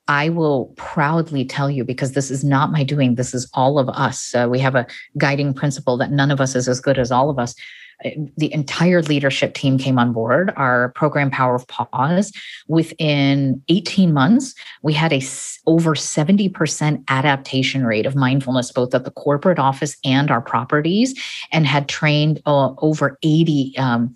I 0.08 0.30
will 0.30 0.74
proudly 0.77 1.44
tell 1.44 1.70
you 1.70 1.84
because 1.84 2.13
this 2.13 2.32
is 2.32 2.44
not 2.44 2.72
my 2.72 2.84
doing, 2.84 3.15
this 3.15 3.34
is 3.34 3.50
all 3.53 3.77
of 3.77 3.89
us. 3.89 4.34
Uh, 4.34 4.48
we 4.50 4.60
have 4.60 4.75
a 4.75 4.88
guiding 5.18 5.53
principle 5.53 5.98
that 5.98 6.12
none 6.12 6.32
of 6.32 6.39
us 6.39 6.56
is 6.56 6.68
as 6.68 6.80
good 6.80 6.98
as 6.98 7.12
all 7.12 7.30
of 7.30 7.39
us 7.39 7.56
the 8.04 8.54
entire 8.54 9.01
leadership 9.01 9.54
team 9.56 9.77
came 9.77 9.98
on 9.98 10.13
board. 10.13 10.54
Our 10.56 10.89
program 10.89 11.32
power 11.32 11.56
of 11.56 11.68
pause 11.68 12.32
within 12.68 13.62
18 13.70 14.13
months 14.13 14.54
we 14.84 14.94
had 14.94 15.12
a 15.12 15.22
over 15.66 15.96
70% 15.96 17.04
adaptation 17.08 17.86
rate 17.86 18.06
of 18.06 18.16
mindfulness 18.16 18.72
both 18.72 18.94
at 18.94 19.04
the 19.04 19.12
corporate 19.12 19.60
office 19.60 19.98
and 20.06 20.30
our 20.30 20.42
properties 20.42 21.20
and 21.51 21.66
had 21.66 21.89
trained 21.89 22.42
uh, 22.46 22.74
over 22.77 23.18
80 23.24 23.77
um, 23.77 24.13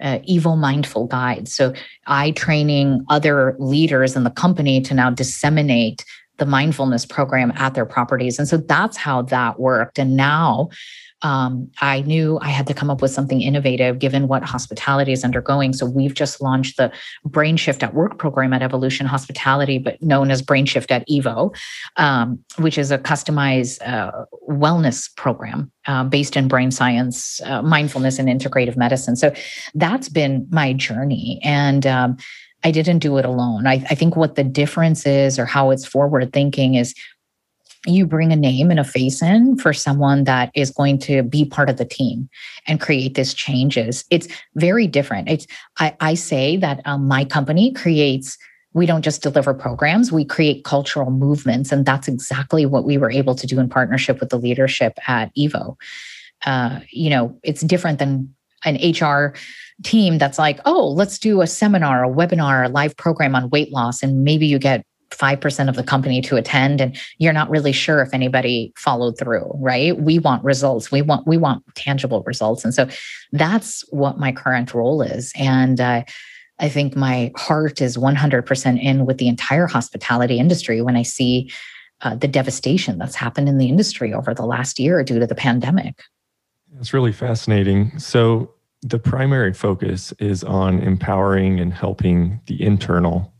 uh, 0.00 0.18
Evo 0.28 0.58
mindful 0.58 1.06
guides. 1.06 1.54
So 1.54 1.72
i 2.06 2.32
training 2.32 3.04
other 3.08 3.56
leaders 3.58 4.16
in 4.16 4.24
the 4.24 4.30
company 4.30 4.80
to 4.82 4.94
now 4.94 5.10
disseminate 5.10 6.04
the 6.38 6.46
mindfulness 6.46 7.06
program 7.06 7.52
at 7.56 7.74
their 7.74 7.86
properties. 7.86 8.38
And 8.38 8.48
so 8.48 8.56
that's 8.56 8.96
how 8.96 9.22
that 9.22 9.60
worked. 9.60 9.98
And 9.98 10.16
now 10.16 10.70
um, 11.22 11.70
I 11.80 12.02
knew 12.02 12.38
I 12.40 12.48
had 12.48 12.66
to 12.66 12.74
come 12.74 12.90
up 12.90 13.00
with 13.00 13.10
something 13.10 13.40
innovative 13.40 13.98
given 13.98 14.28
what 14.28 14.42
hospitality 14.42 15.12
is 15.12 15.24
undergoing. 15.24 15.72
So 15.72 15.86
we've 15.86 16.14
just 16.14 16.40
launched 16.40 16.76
the 16.76 16.92
Brain 17.24 17.56
Shift 17.56 17.82
at 17.82 17.94
Work 17.94 18.18
program 18.18 18.52
at 18.52 18.62
Evolution 18.62 19.06
Hospitality, 19.06 19.78
but 19.78 20.02
known 20.02 20.30
as 20.30 20.42
Brain 20.42 20.66
Shift 20.66 20.90
at 20.90 21.06
Evo, 21.08 21.54
um, 21.96 22.38
which 22.58 22.76
is 22.76 22.90
a 22.90 22.98
customized 22.98 23.80
uh, 23.86 24.24
wellness 24.48 25.14
program 25.16 25.70
uh, 25.86 26.04
based 26.04 26.36
in 26.36 26.48
brain 26.48 26.70
science, 26.70 27.40
uh, 27.44 27.62
mindfulness, 27.62 28.18
and 28.18 28.28
integrative 28.28 28.76
medicine. 28.76 29.16
So 29.16 29.32
that's 29.74 30.08
been 30.08 30.46
my 30.50 30.72
journey. 30.72 31.40
And 31.44 31.86
um, 31.86 32.16
I 32.64 32.70
didn't 32.70 32.98
do 32.98 33.18
it 33.18 33.24
alone. 33.24 33.66
I, 33.66 33.84
I 33.90 33.94
think 33.94 34.16
what 34.16 34.34
the 34.34 34.44
difference 34.44 35.06
is, 35.06 35.38
or 35.38 35.46
how 35.46 35.70
it's 35.70 35.86
forward 35.86 36.32
thinking, 36.32 36.74
is 36.74 36.94
you 37.86 38.06
bring 38.06 38.32
a 38.32 38.36
name 38.36 38.70
and 38.70 38.78
a 38.78 38.84
face 38.84 39.20
in 39.22 39.56
for 39.58 39.72
someone 39.72 40.24
that 40.24 40.50
is 40.54 40.70
going 40.70 40.98
to 40.98 41.22
be 41.22 41.44
part 41.44 41.68
of 41.68 41.76
the 41.76 41.84
team 41.84 42.28
and 42.66 42.80
create 42.80 43.14
these 43.14 43.34
changes 43.34 44.04
it's 44.10 44.28
very 44.54 44.86
different 44.86 45.28
it's 45.28 45.46
i, 45.78 45.94
I 46.00 46.14
say 46.14 46.56
that 46.58 46.80
um, 46.84 47.08
my 47.08 47.24
company 47.24 47.72
creates 47.72 48.38
we 48.74 48.86
don't 48.86 49.02
just 49.02 49.22
deliver 49.22 49.52
programs, 49.52 50.10
we 50.10 50.24
create 50.24 50.64
cultural 50.64 51.10
movements. 51.10 51.72
And 51.72 51.84
that's 51.84 52.08
exactly 52.08 52.66
what 52.66 52.84
we 52.84 52.96
were 52.96 53.10
able 53.10 53.34
to 53.34 53.46
do 53.46 53.60
in 53.60 53.68
partnership 53.68 54.20
with 54.20 54.30
the 54.30 54.38
leadership 54.38 54.98
at 55.06 55.34
Evo. 55.36 55.76
Uh, 56.46 56.80
you 56.90 57.10
know, 57.10 57.38
it's 57.42 57.60
different 57.60 57.98
than 57.98 58.34
an 58.64 58.76
HR 58.76 59.34
team 59.82 60.18
that's 60.18 60.38
like, 60.38 60.60
oh, 60.64 60.88
let's 60.88 61.18
do 61.18 61.42
a 61.42 61.46
seminar, 61.46 62.04
a 62.04 62.08
webinar, 62.08 62.66
a 62.66 62.68
live 62.68 62.96
program 62.96 63.34
on 63.34 63.50
weight 63.50 63.72
loss, 63.72 64.02
and 64.02 64.24
maybe 64.24 64.46
you 64.46 64.58
get 64.58 64.84
5% 65.12 65.68
of 65.68 65.76
the 65.76 65.82
company 65.82 66.20
to 66.22 66.36
attend 66.36 66.80
and 66.80 66.98
you're 67.18 67.32
not 67.32 67.50
really 67.50 67.72
sure 67.72 68.00
if 68.02 68.12
anybody 68.12 68.72
followed 68.76 69.18
through 69.18 69.50
right? 69.56 70.00
We 70.00 70.18
want 70.18 70.44
results. 70.44 70.90
We 70.90 71.02
want 71.02 71.26
we 71.26 71.36
want 71.36 71.62
tangible 71.74 72.22
results. 72.26 72.64
And 72.64 72.74
so 72.74 72.88
that's 73.32 73.84
what 73.90 74.18
my 74.18 74.32
current 74.32 74.74
role 74.74 75.02
is. 75.02 75.32
And 75.36 75.80
uh, 75.80 76.04
i 76.58 76.68
think 76.68 76.94
my 76.94 77.32
heart 77.34 77.80
is 77.80 77.96
100% 77.96 78.82
in 78.82 79.06
with 79.06 79.16
the 79.16 79.26
entire 79.26 79.66
hospitality 79.66 80.38
industry 80.38 80.82
when 80.82 80.96
i 80.96 81.02
see 81.02 81.50
uh, 82.02 82.16
the 82.16 82.28
devastation 82.28 82.98
that's 82.98 83.14
happened 83.14 83.48
in 83.48 83.58
the 83.58 83.68
industry 83.68 84.12
over 84.12 84.34
the 84.34 84.44
last 84.44 84.78
year 84.78 85.02
due 85.04 85.20
to 85.20 85.26
the 85.26 85.34
pandemic. 85.34 86.02
It's 86.78 86.92
really 86.92 87.12
fascinating. 87.12 87.98
So, 87.98 88.52
the 88.84 88.98
primary 88.98 89.52
focus 89.52 90.12
is 90.18 90.42
on 90.42 90.80
empowering 90.80 91.60
and 91.60 91.72
helping 91.72 92.40
the 92.46 92.60
internal 92.60 93.31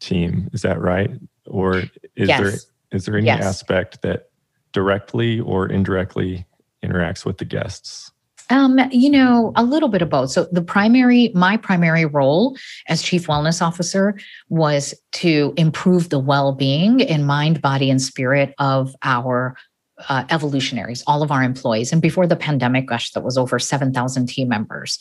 team. 0.00 0.50
Is 0.52 0.62
that 0.62 0.80
right? 0.80 1.10
Or 1.46 1.78
is 1.78 2.28
yes. 2.28 2.40
there 2.40 2.52
is 2.92 3.04
there 3.04 3.16
any 3.16 3.26
yes. 3.26 3.44
aspect 3.44 4.02
that 4.02 4.30
directly 4.72 5.40
or 5.40 5.66
indirectly 5.66 6.46
interacts 6.82 7.24
with 7.24 7.38
the 7.38 7.44
guests? 7.44 8.10
Um, 8.50 8.80
you 8.90 9.10
know, 9.10 9.52
a 9.54 9.62
little 9.62 9.88
bit 9.88 10.02
of 10.02 10.10
both. 10.10 10.30
So 10.30 10.48
the 10.50 10.62
primary, 10.62 11.30
my 11.34 11.56
primary 11.56 12.04
role 12.04 12.56
as 12.88 13.00
chief 13.00 13.28
wellness 13.28 13.62
officer 13.62 14.18
was 14.48 14.92
to 15.12 15.54
improve 15.56 16.08
the 16.08 16.18
well-being 16.18 16.98
in 16.98 17.24
mind, 17.24 17.62
body, 17.62 17.90
and 17.90 18.02
spirit 18.02 18.52
of 18.58 18.96
our 19.04 19.56
uh, 20.08 20.24
evolutionaries, 20.30 21.04
all 21.06 21.22
of 21.22 21.30
our 21.30 21.44
employees. 21.44 21.92
And 21.92 22.02
before 22.02 22.26
the 22.26 22.34
pandemic, 22.34 22.88
gosh, 22.88 23.12
that 23.12 23.22
was 23.22 23.38
over 23.38 23.60
7,000 23.60 24.26
team 24.26 24.48
members. 24.48 24.98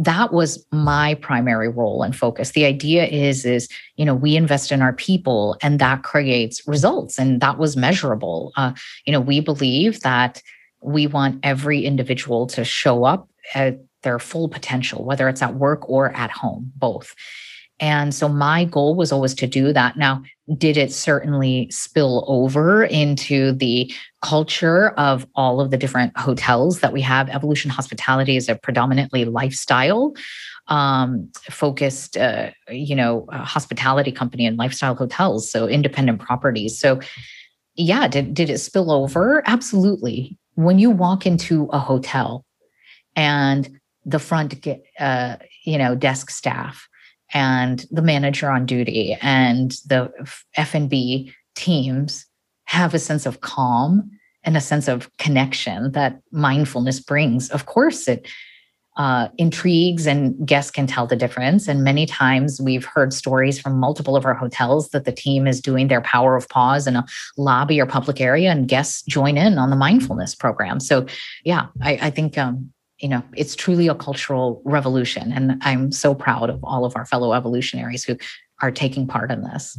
That 0.00 0.32
was 0.32 0.64
my 0.70 1.14
primary 1.16 1.68
role 1.68 2.04
and 2.04 2.14
focus. 2.14 2.52
The 2.52 2.64
idea 2.64 3.06
is, 3.06 3.44
is 3.44 3.68
you 3.96 4.04
know, 4.04 4.14
we 4.14 4.36
invest 4.36 4.70
in 4.70 4.80
our 4.80 4.92
people, 4.92 5.56
and 5.60 5.78
that 5.80 6.04
creates 6.04 6.66
results, 6.68 7.18
and 7.18 7.40
that 7.40 7.58
was 7.58 7.76
measurable. 7.76 8.52
Uh, 8.56 8.72
you 9.04 9.12
know, 9.12 9.20
we 9.20 9.40
believe 9.40 10.00
that 10.00 10.40
we 10.80 11.08
want 11.08 11.40
every 11.42 11.84
individual 11.84 12.46
to 12.46 12.64
show 12.64 13.04
up 13.04 13.28
at 13.54 13.80
their 14.02 14.20
full 14.20 14.48
potential, 14.48 15.04
whether 15.04 15.28
it's 15.28 15.42
at 15.42 15.54
work 15.54 15.88
or 15.88 16.12
at 16.12 16.30
home, 16.30 16.72
both. 16.76 17.14
And 17.80 18.14
so 18.14 18.28
my 18.28 18.64
goal 18.64 18.94
was 18.96 19.12
always 19.12 19.34
to 19.34 19.46
do 19.46 19.72
that. 19.72 19.96
Now, 19.96 20.22
did 20.56 20.76
it 20.76 20.92
certainly 20.92 21.68
spill 21.70 22.24
over 22.26 22.84
into 22.84 23.52
the 23.52 23.92
culture 24.22 24.90
of 24.90 25.26
all 25.34 25.60
of 25.60 25.70
the 25.70 25.76
different 25.76 26.16
hotels 26.16 26.80
that 26.80 26.92
we 26.92 27.02
have? 27.02 27.28
Evolution 27.28 27.70
Hospitality 27.70 28.36
is 28.36 28.48
a 28.48 28.56
predominantly 28.56 29.24
lifestyle 29.24 30.14
um, 30.68 31.30
focused, 31.50 32.16
uh, 32.16 32.50
you 32.70 32.94
know, 32.94 33.26
hospitality 33.30 34.12
company 34.12 34.46
and 34.46 34.58
lifestyle 34.58 34.94
hotels, 34.94 35.50
so 35.50 35.66
independent 35.66 36.20
properties. 36.20 36.78
So, 36.78 37.00
yeah, 37.74 38.08
did 38.08 38.34
did 38.34 38.50
it 38.50 38.58
spill 38.58 38.90
over? 38.90 39.42
Absolutely. 39.46 40.36
When 40.54 40.78
you 40.78 40.90
walk 40.90 41.26
into 41.26 41.68
a 41.72 41.78
hotel 41.78 42.44
and 43.14 43.78
the 44.04 44.18
front, 44.18 44.66
uh, 44.98 45.36
you 45.64 45.78
know, 45.78 45.94
desk 45.94 46.30
staff 46.30 46.88
and 47.32 47.86
the 47.90 48.02
manager 48.02 48.50
on 48.50 48.66
duty 48.66 49.16
and 49.20 49.72
the 49.86 50.10
F&B 50.56 51.32
teams 51.54 52.26
have 52.64 52.94
a 52.94 52.98
sense 52.98 53.26
of 53.26 53.40
calm 53.40 54.10
and 54.44 54.56
a 54.56 54.60
sense 54.60 54.88
of 54.88 55.10
connection 55.18 55.92
that 55.92 56.20
mindfulness 56.30 57.00
brings. 57.00 57.50
Of 57.50 57.66
course, 57.66 58.08
it 58.08 58.28
uh, 58.98 59.28
intrigues 59.38 60.06
and 60.06 60.44
guests 60.46 60.72
can 60.72 60.86
tell 60.86 61.06
the 61.06 61.16
difference. 61.16 61.68
And 61.68 61.84
many 61.84 62.04
times 62.04 62.60
we've 62.60 62.84
heard 62.84 63.12
stories 63.12 63.60
from 63.60 63.78
multiple 63.78 64.16
of 64.16 64.26
our 64.26 64.34
hotels 64.34 64.88
that 64.88 65.04
the 65.04 65.12
team 65.12 65.46
is 65.46 65.60
doing 65.60 65.86
their 65.86 66.00
power 66.00 66.34
of 66.34 66.48
pause 66.48 66.86
in 66.88 66.96
a 66.96 67.06
lobby 67.36 67.80
or 67.80 67.86
public 67.86 68.20
area, 68.20 68.50
and 68.50 68.66
guests 68.66 69.02
join 69.02 69.36
in 69.36 69.56
on 69.56 69.70
the 69.70 69.76
mindfulness 69.76 70.34
program. 70.34 70.80
So, 70.80 71.06
yeah, 71.44 71.66
I, 71.80 71.98
I 72.02 72.10
think 72.10 72.36
um, 72.36 72.72
you 72.98 73.08
know, 73.08 73.22
it's 73.36 73.54
truly 73.54 73.88
a 73.88 73.94
cultural 73.94 74.60
revolution. 74.64 75.32
And 75.32 75.60
I'm 75.62 75.92
so 75.92 76.14
proud 76.14 76.50
of 76.50 76.62
all 76.64 76.84
of 76.84 76.96
our 76.96 77.06
fellow 77.06 77.32
evolutionaries 77.32 78.04
who 78.04 78.16
are 78.60 78.70
taking 78.70 79.06
part 79.06 79.30
in 79.30 79.42
this. 79.42 79.78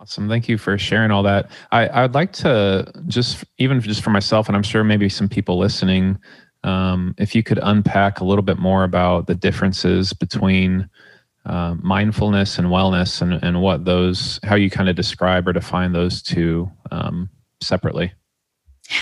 Awesome. 0.00 0.28
Thank 0.28 0.48
you 0.48 0.58
for 0.58 0.76
sharing 0.76 1.10
all 1.10 1.22
that. 1.22 1.50
I, 1.72 1.86
I 1.86 2.02
would 2.02 2.14
like 2.14 2.32
to 2.34 2.90
just, 3.06 3.44
even 3.58 3.80
just 3.80 4.02
for 4.02 4.10
myself, 4.10 4.48
and 4.48 4.56
I'm 4.56 4.62
sure 4.62 4.82
maybe 4.82 5.08
some 5.08 5.28
people 5.28 5.58
listening, 5.58 6.18
um, 6.62 7.14
if 7.18 7.34
you 7.34 7.42
could 7.42 7.60
unpack 7.62 8.20
a 8.20 8.24
little 8.24 8.42
bit 8.42 8.58
more 8.58 8.84
about 8.84 9.26
the 9.26 9.34
differences 9.34 10.12
between 10.12 10.88
uh, 11.46 11.74
mindfulness 11.80 12.58
and 12.58 12.68
wellness 12.68 13.20
and, 13.20 13.34
and 13.42 13.60
what 13.60 13.84
those, 13.84 14.40
how 14.42 14.56
you 14.56 14.70
kind 14.70 14.88
of 14.88 14.96
describe 14.96 15.46
or 15.46 15.52
define 15.52 15.92
those 15.92 16.22
two 16.22 16.70
um, 16.90 17.28
separately. 17.60 18.12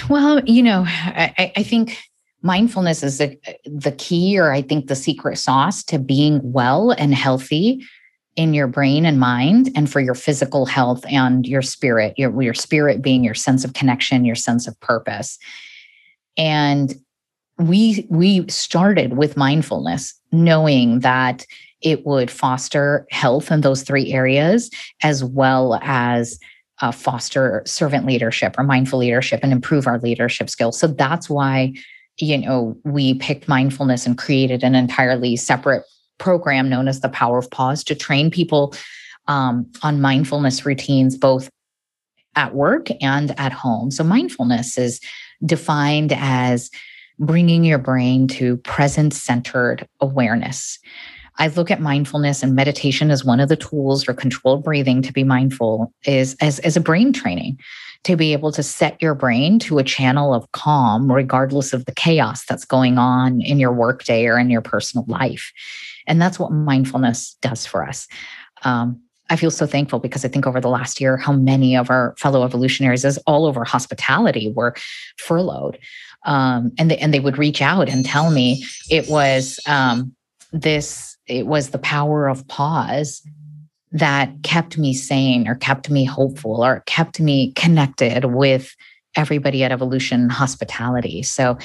Well, 0.09 0.43
you 0.45 0.63
know, 0.63 0.85
I, 0.87 1.53
I 1.57 1.63
think 1.63 1.99
mindfulness 2.43 3.03
is 3.03 3.19
the, 3.19 3.39
the 3.65 3.93
key 3.93 4.39
or 4.39 4.53
i 4.53 4.61
think 4.63 4.87
the 4.87 4.97
secret 4.97 5.37
sauce 5.37 5.83
to 5.83 5.99
being 5.99 6.41
well 6.43 6.91
and 6.93 7.15
healthy 7.15 7.83
in 8.37 8.55
your 8.55 8.67
brain 8.67 9.05
and 9.05 9.21
mind 9.21 9.71
and 9.75 9.91
for 9.91 10.01
your 10.01 10.15
physical 10.15 10.65
health 10.65 11.05
and 11.09 11.47
your 11.47 11.63
spirit 11.63 12.15
your, 12.17 12.43
your 12.43 12.55
spirit 12.55 13.03
being 13.03 13.23
your 13.23 13.35
sense 13.35 13.65
of 13.65 13.75
connection 13.75 14.25
your 14.25 14.35
sense 14.35 14.67
of 14.67 14.79
purpose. 14.81 15.39
And 16.37 16.95
we 17.59 18.07
we 18.09 18.49
started 18.49 19.17
with 19.17 19.37
mindfulness 19.37 20.15
knowing 20.33 21.01
that 21.01 21.45
it 21.83 22.07
would 22.07 22.31
foster 22.31 23.07
health 23.11 23.51
in 23.51 23.61
those 23.61 23.83
three 23.83 24.13
areas 24.13 24.71
as 25.03 25.23
well 25.23 25.79
as 25.83 26.39
uh, 26.81 26.91
foster 26.91 27.63
servant 27.67 28.07
leadership 28.07 28.55
or 28.59 28.65
mindful 28.65 28.99
leadership 28.99 29.41
and 29.43 29.53
improve 29.53 29.87
our 29.87 29.99
leadership 29.99 30.49
skills. 30.49 30.79
So 30.79 30.87
that's 30.87 31.29
why 31.29 31.75
you 32.19 32.39
know, 32.39 32.77
we 32.85 33.15
picked 33.15 33.49
mindfulness 33.49 34.07
and 34.07 34.19
created 34.19 34.63
an 34.63 34.75
entirely 34.75 35.37
separate 35.37 35.85
program 36.19 36.69
known 36.69 36.89
as 36.89 37.01
the 37.01 37.09
Power 37.09 37.39
of 37.39 37.51
Pause 37.51 37.85
to 37.85 37.95
train 37.95 38.31
people 38.31 38.75
um, 39.29 39.71
on 39.83 40.01
mindfulness 40.01 40.65
routines, 40.67 41.17
both 41.17 41.51
at 42.37 42.55
work 42.55 42.89
and 43.01 43.39
at 43.39 43.53
home. 43.53 43.91
So, 43.91 44.05
mindfulness 44.05 44.79
is 44.79 45.01
defined 45.45 46.13
as 46.17 46.71
bringing 47.19 47.65
your 47.65 47.79
brain 47.79 48.27
to 48.27 48.57
present 48.59 49.13
centered 49.13 49.87
awareness. 50.01 50.79
I 51.39 51.49
look 51.49 51.71
at 51.71 51.81
mindfulness 51.81 52.43
and 52.43 52.55
meditation 52.55 53.11
as 53.11 53.25
one 53.25 53.41
of 53.41 53.49
the 53.49 53.57
tools 53.57 54.05
for 54.05 54.15
controlled 54.15 54.65
breathing 54.65 55.03
to 55.03 55.13
be 55.13 55.25
mindful 55.25 55.93
is 56.05 56.37
as, 56.41 56.59
as 56.61 56.77
a 56.77 56.81
brain 56.81 57.13
training 57.13 57.59
to 58.05 58.17
be 58.17 58.33
able 58.33 58.53
to 58.53 58.63
set 58.63 59.01
your 59.01 59.15
brain 59.15 59.59
to 59.61 59.79
a 59.79 59.85
channel 59.85 60.35
of 60.35 60.51
calm, 60.53 61.11
regardless 61.11 61.73
of 61.73 61.85
the 61.85 61.95
chaos 61.95 62.45
that's 62.45 62.65
going 62.65 62.99
on 62.99 63.41
in 63.41 63.61
your 63.61 63.73
workday 63.73 64.27
or 64.27 64.39
in 64.39 64.51
your 64.51 64.61
personal 64.61 65.05
life. 65.09 65.53
And 66.07 66.21
that's 66.21 66.39
what 66.39 66.51
mindfulness 66.51 67.37
does 67.41 67.65
for 67.65 67.87
us. 67.87 68.09
Um, 68.65 69.01
I 69.31 69.37
feel 69.37 69.51
so 69.51 69.67
thankful 69.67 69.99
because 69.99 70.25
I 70.25 70.29
think 70.29 70.47
over 70.47 70.61
the 70.61 70.69
last 70.69 71.01
year, 71.01 71.17
how 71.17 71.33
many 71.33 71.77
of 71.77 71.91
our 71.91 72.15
fellow 72.19 72.45
evolutionaries, 72.45 73.05
as 73.05 73.19
all 73.19 73.47
over 73.47 73.65
hospitality, 73.65 74.53
were 74.55 74.75
furloughed. 75.17 75.79
Um, 76.25 76.73
and 76.79 76.91
they 76.91 76.99
and 76.99 77.15
they 77.15 77.21
would 77.21 77.39
reach 77.39 77.63
out 77.63 77.89
and 77.89 78.05
tell 78.05 78.31
me 78.31 78.65
it 78.91 79.09
was 79.09 79.59
um, 79.67 80.15
this, 80.53 81.12
it 81.27 81.47
was 81.47 81.71
the 81.71 81.79
power 81.79 82.29
of 82.29 82.47
pause 82.49 83.23
that 83.93 84.33
kept 84.43 84.79
me 84.79 84.95
sane 84.95 85.47
or 85.47 85.55
kept 85.55 85.91
me 85.91 86.05
hopeful 86.05 86.65
or 86.65 86.83
kept 86.87 87.21
me 87.21 87.53
connected 87.53 88.25
with 88.27 88.75
everybody 89.17 89.63
at 89.63 89.73
Evolution 89.73 90.31
Hospitality. 90.31 91.23
So 91.23 91.59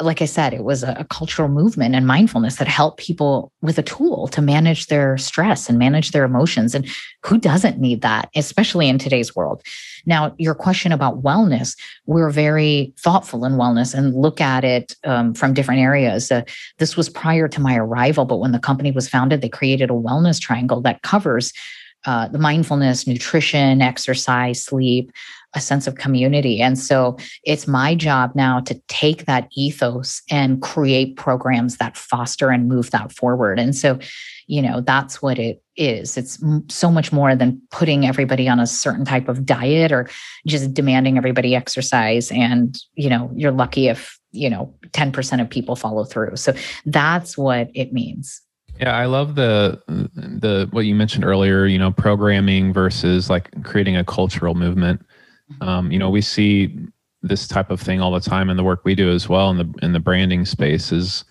like 0.00 0.22
I 0.22 0.26
said, 0.26 0.54
it 0.54 0.64
was 0.64 0.82
a, 0.82 1.06
cultural 1.10 1.48
movement 1.48 1.94
and 1.94 2.06
mindfulness 2.06 2.56
that 2.56 2.68
helped 2.68 2.98
people 2.98 3.52
with 3.62 3.78
a 3.78 3.82
tool 3.82 4.28
to 4.28 4.42
manage 4.42 4.86
their 4.86 5.16
stress 5.16 5.68
and 5.68 5.78
manage 5.78 6.10
their 6.10 6.24
emotions. 6.24 6.74
And 6.74 6.86
who 7.24 7.38
doesn't 7.38 7.80
need 7.80 8.02
that, 8.02 8.28
especially 8.36 8.88
in 8.88 8.98
today's 8.98 9.34
world? 9.34 9.62
Now, 10.06 10.34
your 10.38 10.54
question 10.54 10.92
about 10.92 11.22
wellness, 11.22 11.76
we're 12.06 12.30
very 12.30 12.92
thoughtful 12.98 13.44
in 13.44 13.54
wellness 13.54 13.94
and 13.94 14.14
look 14.14 14.40
at 14.40 14.64
it 14.64 14.94
um, 15.04 15.34
from 15.34 15.54
different 15.54 15.80
areas. 15.80 16.30
Uh, 16.30 16.42
this 16.78 16.96
was 16.96 17.08
prior 17.08 17.48
to 17.48 17.60
my 17.60 17.76
arrival, 17.76 18.24
but 18.24 18.38
when 18.38 18.52
the 18.52 18.58
company 18.58 18.90
was 18.90 19.08
founded, 19.08 19.40
they 19.40 19.48
created 19.48 19.90
a 19.90 19.94
wellness 19.94 20.40
triangle 20.40 20.80
that 20.82 21.02
covers 21.02 21.52
uh, 22.06 22.28
the 22.28 22.38
mindfulness, 22.38 23.06
nutrition, 23.06 23.82
exercise, 23.82 24.62
sleep, 24.62 25.10
a 25.54 25.60
sense 25.60 25.86
of 25.86 25.94
community. 25.94 26.60
And 26.60 26.78
so 26.78 27.16
it's 27.42 27.66
my 27.66 27.94
job 27.94 28.32
now 28.34 28.60
to 28.60 28.80
take 28.88 29.24
that 29.24 29.48
ethos 29.56 30.20
and 30.30 30.60
create 30.60 31.16
programs 31.16 31.78
that 31.78 31.96
foster 31.96 32.50
and 32.50 32.68
move 32.68 32.90
that 32.90 33.12
forward. 33.12 33.58
And 33.58 33.74
so, 33.74 33.98
you 34.46 34.60
know, 34.60 34.80
that's 34.82 35.22
what 35.22 35.38
it 35.38 35.62
is. 35.76 36.16
It's 36.16 36.42
so 36.68 36.90
much 36.90 37.12
more 37.12 37.34
than 37.34 37.60
putting 37.70 38.06
everybody 38.06 38.48
on 38.48 38.60
a 38.60 38.66
certain 38.66 39.04
type 39.04 39.28
of 39.28 39.46
diet 39.46 39.90
or 39.90 40.08
just 40.46 40.74
demanding 40.74 41.16
everybody 41.16 41.54
exercise. 41.54 42.30
And, 42.30 42.78
you 42.94 43.08
know, 43.08 43.30
you're 43.34 43.52
lucky 43.52 43.88
if, 43.88 44.18
you 44.32 44.50
know, 44.50 44.74
10% 44.88 45.40
of 45.40 45.48
people 45.48 45.76
follow 45.76 46.04
through. 46.04 46.36
So 46.36 46.52
that's 46.84 47.38
what 47.38 47.70
it 47.74 47.92
means. 47.92 48.42
Yeah, 48.80 48.96
I 48.96 49.06
love 49.06 49.34
the 49.34 49.82
the 49.88 50.68
what 50.70 50.84
you 50.84 50.94
mentioned 50.94 51.24
earlier, 51.24 51.66
you 51.66 51.78
know, 51.80 51.90
programming 51.90 52.72
versus 52.72 53.28
like 53.28 53.64
creating 53.64 53.96
a 53.96 54.04
cultural 54.04 54.54
movement. 54.54 55.04
Um, 55.60 55.90
you 55.90 55.98
know, 55.98 56.10
we 56.10 56.20
see 56.20 56.78
this 57.22 57.48
type 57.48 57.70
of 57.70 57.80
thing 57.80 58.00
all 58.00 58.12
the 58.12 58.20
time 58.20 58.48
in 58.48 58.56
the 58.56 58.64
work 58.64 58.82
we 58.84 58.94
do 58.94 59.10
as 59.10 59.28
well 59.28 59.50
in 59.50 59.56
the 59.56 59.74
in 59.82 59.92
the 59.92 60.00
branding 60.00 60.44
space 60.44 60.92
is 60.92 61.24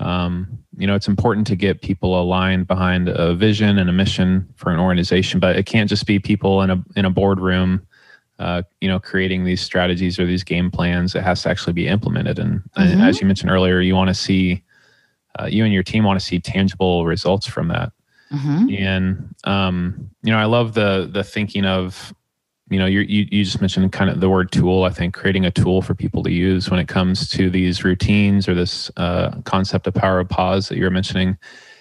um, 0.00 0.58
you 0.78 0.86
know, 0.86 0.94
it's 0.94 1.08
important 1.08 1.46
to 1.48 1.56
get 1.56 1.82
people 1.82 2.20
aligned 2.20 2.66
behind 2.66 3.08
a 3.08 3.34
vision 3.34 3.78
and 3.78 3.90
a 3.90 3.92
mission 3.92 4.48
for 4.56 4.72
an 4.72 4.80
organization, 4.80 5.40
but 5.40 5.56
it 5.56 5.66
can't 5.66 5.90
just 5.90 6.06
be 6.06 6.18
people 6.18 6.62
in 6.62 6.70
a 6.70 6.82
in 6.96 7.04
a 7.04 7.10
boardroom, 7.10 7.86
uh, 8.38 8.62
you 8.80 8.88
know, 8.88 8.98
creating 8.98 9.44
these 9.44 9.60
strategies 9.60 10.18
or 10.18 10.24
these 10.24 10.42
game 10.42 10.70
plans. 10.70 11.14
It 11.14 11.22
has 11.22 11.42
to 11.42 11.50
actually 11.50 11.74
be 11.74 11.86
implemented. 11.86 12.38
And, 12.38 12.60
mm-hmm. 12.60 12.82
and 12.82 13.02
as 13.02 13.20
you 13.20 13.26
mentioned 13.26 13.50
earlier, 13.50 13.80
you 13.80 13.94
want 13.94 14.08
to 14.08 14.14
see, 14.14 14.62
uh, 15.38 15.46
you 15.46 15.64
and 15.64 15.72
your 15.72 15.82
team 15.82 16.04
want 16.04 16.18
to 16.18 16.24
see 16.24 16.40
tangible 16.40 17.04
results 17.04 17.46
from 17.46 17.68
that. 17.68 17.92
Mm-hmm. 18.32 18.74
And 18.78 19.34
um, 19.44 20.10
you 20.22 20.32
know, 20.32 20.38
I 20.38 20.46
love 20.46 20.72
the 20.72 21.10
the 21.12 21.22
thinking 21.24 21.66
of 21.66 22.14
you 22.70 22.78
know 22.78 22.86
you 22.86 23.00
you 23.00 23.44
just 23.44 23.60
mentioned 23.60 23.92
kind 23.92 24.08
of 24.08 24.20
the 24.20 24.30
word 24.30 24.50
tool 24.52 24.84
i 24.84 24.90
think 24.90 25.12
creating 25.12 25.44
a 25.44 25.50
tool 25.50 25.82
for 25.82 25.94
people 25.94 26.22
to 26.22 26.30
use 26.30 26.70
when 26.70 26.80
it 26.80 26.88
comes 26.88 27.28
to 27.28 27.50
these 27.50 27.84
routines 27.84 28.48
or 28.48 28.54
this 28.54 28.90
uh, 28.96 29.32
concept 29.44 29.86
of 29.86 29.94
power 29.94 30.20
of 30.20 30.28
pause 30.28 30.68
that 30.68 30.78
you're 30.78 30.90
mentioning. 30.90 31.36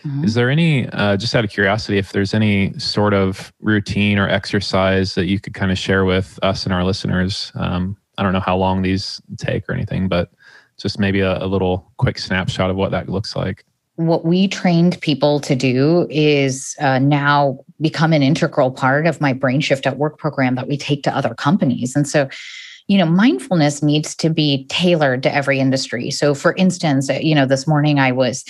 Mm-hmm. 0.06 0.24
is 0.24 0.34
there 0.34 0.50
any 0.50 0.88
uh, 0.90 1.18
just 1.18 1.36
out 1.36 1.44
of 1.44 1.52
curiosity 1.52 1.98
if 1.98 2.14
there's 2.14 2.34
any 2.34 2.78
sort 2.80 3.14
of 3.14 3.52
routine 3.60 4.18
or 4.18 4.30
exercise 4.30 5.14
that 5.16 5.26
you 5.26 5.42
could 5.42 5.54
kind 5.54 5.74
of 5.74 5.78
share 5.78 6.06
with 6.06 6.40
us 6.42 6.64
and 6.64 6.74
our 6.74 6.84
listeners? 6.84 7.52
Um, 7.56 7.98
i 8.18 8.24
don't 8.24 8.34
know 8.34 8.40
how 8.40 8.58
long 8.58 8.82
these 8.82 9.22
take 9.38 9.70
or 9.70 9.74
anything 9.74 10.08
but 10.08 10.32
just 10.80 11.00
maybe 11.00 11.20
a, 11.20 11.44
a 11.44 11.46
little 11.46 11.92
quick 11.98 12.18
snapshot 12.18 12.70
of 12.70 12.76
what 12.76 12.92
that 12.92 13.10
looks 13.10 13.36
like. 13.36 13.66
What 13.96 14.26
we 14.26 14.48
trained 14.48 15.00
people 15.02 15.40
to 15.42 15.56
do 15.56 16.08
is 16.10 16.76
uh, 16.80 17.00
now 17.00 17.60
become 17.82 18.14
an 18.14 18.24
integral 18.24 18.72
part 18.72 19.08
of 19.08 19.22
my 19.22 19.34
brain 19.34 19.62
shift 19.62 19.86
at 19.88 19.98
work 19.98 20.18
program 20.18 20.56
that 20.56 20.68
we 20.68 20.78
take 20.78 21.04
to 21.04 21.16
other 21.16 21.34
companies. 21.34 21.96
And 21.96 22.08
so 22.08 22.30
you 22.88 22.98
know 22.98 23.06
mindfulness 23.06 23.84
needs 23.84 24.16
to 24.16 24.30
be 24.30 24.66
tailored 24.68 25.24
to 25.24 25.34
every 25.34 25.60
industry. 25.60 26.10
So 26.12 26.34
for 26.34 26.56
instance 26.56 27.10
uh, 27.10 27.20
you 27.22 27.36
know 27.36 27.46
this 27.46 27.68
morning 27.68 28.00
i 28.00 28.12
was 28.12 28.44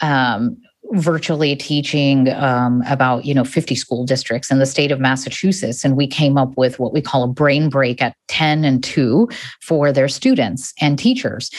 um, 0.00 0.56
virtually 0.92 1.54
teaching 1.56 2.28
um, 2.30 2.82
about 2.86 3.24
you 3.24 3.34
know 3.34 3.44
50 3.44 3.74
school 3.74 4.04
districts 4.04 4.50
in 4.50 4.58
the 4.58 4.66
state 4.66 4.90
of 4.90 5.00
massachusetts. 5.00 5.84
And 5.84 5.96
we 5.96 6.06
came 6.06 6.38
up 6.38 6.56
with 6.56 6.78
what 6.78 6.92
we 6.92 7.02
call 7.02 7.24
a 7.24 7.28
brain 7.28 7.68
break 7.68 8.00
at 8.00 8.14
10 8.28 8.64
and 8.64 8.82
2 8.82 9.28
for 9.60 9.92
their 9.92 10.08
students 10.08 10.72
and 10.80 10.98
teachers 10.98 11.50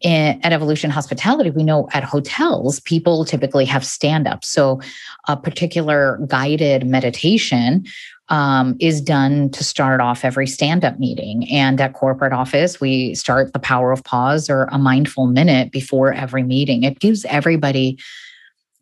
in, 0.00 0.40
at 0.42 0.52
Evolution 0.52 0.90
Hospitality, 0.90 1.50
we 1.50 1.62
know 1.62 1.88
at 1.92 2.04
hotels, 2.04 2.80
people 2.80 3.24
typically 3.24 3.64
have 3.66 3.84
stand 3.84 4.26
ups. 4.26 4.48
So, 4.48 4.80
a 5.28 5.36
particular 5.36 6.18
guided 6.26 6.86
meditation 6.86 7.86
um, 8.30 8.76
is 8.80 9.00
done 9.00 9.50
to 9.50 9.64
start 9.64 10.00
off 10.00 10.24
every 10.24 10.46
stand 10.46 10.84
up 10.84 10.98
meeting. 10.98 11.50
And 11.50 11.80
at 11.80 11.94
corporate 11.94 12.32
office, 12.32 12.80
we 12.80 13.14
start 13.14 13.52
the 13.52 13.58
power 13.58 13.92
of 13.92 14.04
pause 14.04 14.48
or 14.48 14.64
a 14.66 14.78
mindful 14.78 15.26
minute 15.26 15.72
before 15.72 16.12
every 16.12 16.44
meeting. 16.44 16.84
It 16.84 17.00
gives 17.00 17.24
everybody 17.26 17.98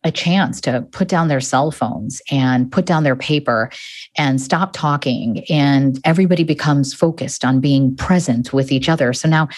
a 0.04 0.12
chance 0.12 0.60
to 0.60 0.82
put 0.92 1.08
down 1.08 1.28
their 1.28 1.40
cell 1.40 1.70
phones 1.70 2.22
and 2.30 2.70
put 2.70 2.86
down 2.86 3.02
their 3.02 3.16
paper 3.16 3.70
and 4.16 4.40
stop 4.40 4.72
talking. 4.72 5.44
And 5.48 5.98
everybody 6.04 6.44
becomes 6.44 6.94
focused 6.94 7.44
on 7.44 7.58
being 7.60 7.96
present 7.96 8.52
with 8.52 8.70
each 8.70 8.88
other. 8.88 9.12
So 9.12 9.28
now 9.28 9.48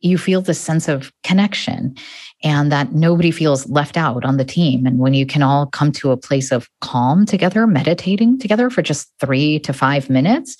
you 0.00 0.16
feel 0.16 0.40
this 0.40 0.60
sense 0.60 0.88
of 0.88 1.12
connection 1.22 1.94
and 2.42 2.72
that 2.72 2.92
nobody 2.92 3.30
feels 3.30 3.68
left 3.68 3.96
out 3.96 4.24
on 4.24 4.36
the 4.36 4.44
team. 4.44 4.86
And 4.86 4.98
when 4.98 5.14
you 5.14 5.26
can 5.26 5.42
all 5.42 5.66
come 5.66 5.92
to 5.92 6.10
a 6.10 6.16
place 6.16 6.50
of 6.50 6.68
calm 6.80 7.26
together, 7.26 7.66
meditating 7.66 8.38
together 8.38 8.70
for 8.70 8.82
just 8.82 9.12
three 9.20 9.58
to 9.60 9.72
five 9.72 10.08
minutes, 10.08 10.56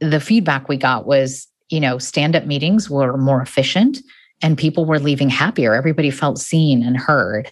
the 0.00 0.20
feedback 0.20 0.68
we 0.68 0.76
got 0.76 1.06
was, 1.06 1.48
you 1.68 1.80
know, 1.80 1.98
stand 1.98 2.36
up 2.36 2.46
meetings 2.46 2.88
were 2.88 3.16
more 3.16 3.42
efficient 3.42 3.98
and 4.40 4.58
people 4.58 4.84
were 4.84 4.98
leaving 4.98 5.30
happier. 5.30 5.74
Everybody 5.74 6.10
felt 6.10 6.38
seen 6.38 6.82
and 6.82 6.96
heard. 6.96 7.50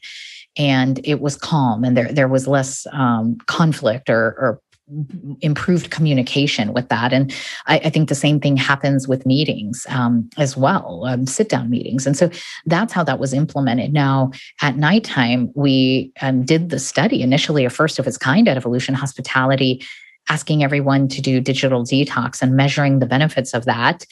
And 0.59 1.01
it 1.05 1.21
was 1.21 1.37
calm, 1.37 1.85
and 1.85 1.97
there 1.97 2.13
there 2.13 2.27
was 2.27 2.49
less 2.49 2.85
um, 2.93 3.39
conflict 3.47 4.11
or, 4.11 4.35
or 4.37 4.61
improved 5.41 5.91
communication 5.91 6.73
with 6.73 6.89
that. 6.89 7.13
And 7.13 7.33
I, 7.67 7.79
I, 7.79 7.91
think 7.91 8.09
the 8.09 8.15
same 8.15 8.41
thing 8.41 8.57
happens 8.57 9.07
with 9.07 9.27
meetings 9.27 9.87
um, 9.89 10.29
as 10.37 10.57
well, 10.57 11.05
um, 11.07 11.27
sit 11.27 11.49
down 11.49 11.71
meetings. 11.71 12.07
And 12.07 12.17
so 12.17 12.31
that's 12.67 12.93
how 12.93 13.05
that 13.05 13.19
was 13.19 13.33
implemented. 13.33 13.93
Now, 13.93 14.33
at 14.63 14.77
nighttime, 14.77 15.51
we 15.55 16.13
um, 16.23 16.45
did 16.45 16.71
the 16.71 16.79
study, 16.79 17.23
initially 17.23 17.65
a 17.65 17.71
first 17.71 17.99
of 17.99 18.07
its 18.07 18.19
kind 18.19 18.49
at 18.49 18.57
Evolution 18.57 18.95
Hospitality, 18.95 19.83
asking 20.29 20.63
everyone 20.65 21.09
to 21.09 21.21
do 21.21 21.41
digital 21.41 21.85
detox 21.85 22.43
and 22.43 22.57
measuring 22.57 22.99
the 22.99 23.07
benefits 23.07 23.55
of 23.55 23.65
that. 23.67 24.05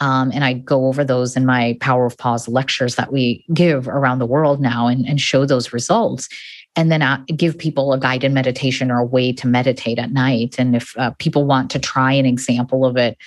Um, 0.00 0.32
and 0.32 0.44
I 0.44 0.54
go 0.54 0.86
over 0.86 1.04
those 1.04 1.36
in 1.36 1.44
my 1.44 1.76
Power 1.80 2.06
of 2.06 2.16
Pause 2.16 2.48
lectures 2.48 2.96
that 2.96 3.12
we 3.12 3.44
give 3.52 3.86
around 3.88 4.18
the 4.18 4.26
world 4.26 4.60
now 4.60 4.86
and, 4.86 5.06
and 5.06 5.20
show 5.20 5.44
those 5.44 5.72
results 5.72 6.28
and 6.76 6.90
then 6.90 7.02
uh, 7.02 7.22
give 7.36 7.58
people 7.58 7.92
a 7.92 7.98
guided 7.98 8.32
meditation 8.32 8.90
or 8.90 8.98
a 8.98 9.04
way 9.04 9.32
to 9.32 9.46
meditate 9.46 9.98
at 9.98 10.12
night. 10.12 10.56
And 10.58 10.74
if 10.76 10.96
uh, 10.98 11.12
people 11.18 11.44
want 11.44 11.70
to 11.72 11.78
try 11.78 12.12
an 12.12 12.26
example 12.26 12.84
of 12.84 12.96
it, 12.96 13.18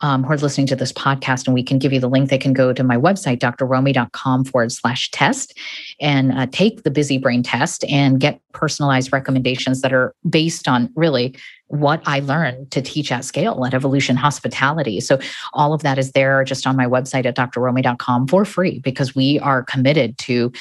um, 0.00 0.24
who 0.24 0.32
are 0.32 0.36
listening 0.36 0.66
to 0.66 0.76
this 0.76 0.92
podcast, 0.92 1.46
and 1.46 1.54
we 1.54 1.62
can 1.62 1.78
give 1.78 1.92
you 1.92 2.00
the 2.00 2.08
link. 2.08 2.28
They 2.28 2.38
can 2.38 2.52
go 2.52 2.72
to 2.72 2.84
my 2.84 2.96
website, 2.96 3.38
drromie.com 3.38 4.44
forward 4.44 4.72
slash 4.72 5.10
test, 5.10 5.58
and 6.00 6.32
uh, 6.32 6.46
take 6.50 6.82
the 6.82 6.90
busy 6.90 7.18
brain 7.18 7.42
test 7.42 7.84
and 7.84 8.20
get 8.20 8.40
personalized 8.52 9.12
recommendations 9.12 9.80
that 9.80 9.92
are 9.92 10.14
based 10.28 10.68
on 10.68 10.90
really 10.96 11.34
what 11.68 12.00
I 12.06 12.20
learned 12.20 12.70
to 12.72 12.82
teach 12.82 13.10
at 13.10 13.24
scale 13.24 13.64
at 13.64 13.74
Evolution 13.74 14.16
Hospitality. 14.16 15.00
So 15.00 15.18
all 15.52 15.72
of 15.72 15.82
that 15.82 15.98
is 15.98 16.12
there 16.12 16.44
just 16.44 16.66
on 16.66 16.76
my 16.76 16.86
website 16.86 17.26
at 17.26 17.36
drromie.com 17.36 18.28
for 18.28 18.44
free 18.44 18.78
because 18.80 19.16
we 19.16 19.40
are 19.40 19.64
committed 19.64 20.16
to 20.18 20.52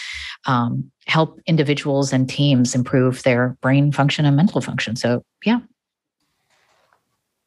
um, 0.45 0.89
help 1.07 1.39
individuals 1.45 2.11
and 2.11 2.29
teams 2.29 2.75
improve 2.75 3.23
their 3.23 3.57
brain 3.61 3.91
function 3.91 4.25
and 4.25 4.35
mental 4.35 4.61
function. 4.61 4.95
So 4.95 5.23
yeah. 5.43 5.59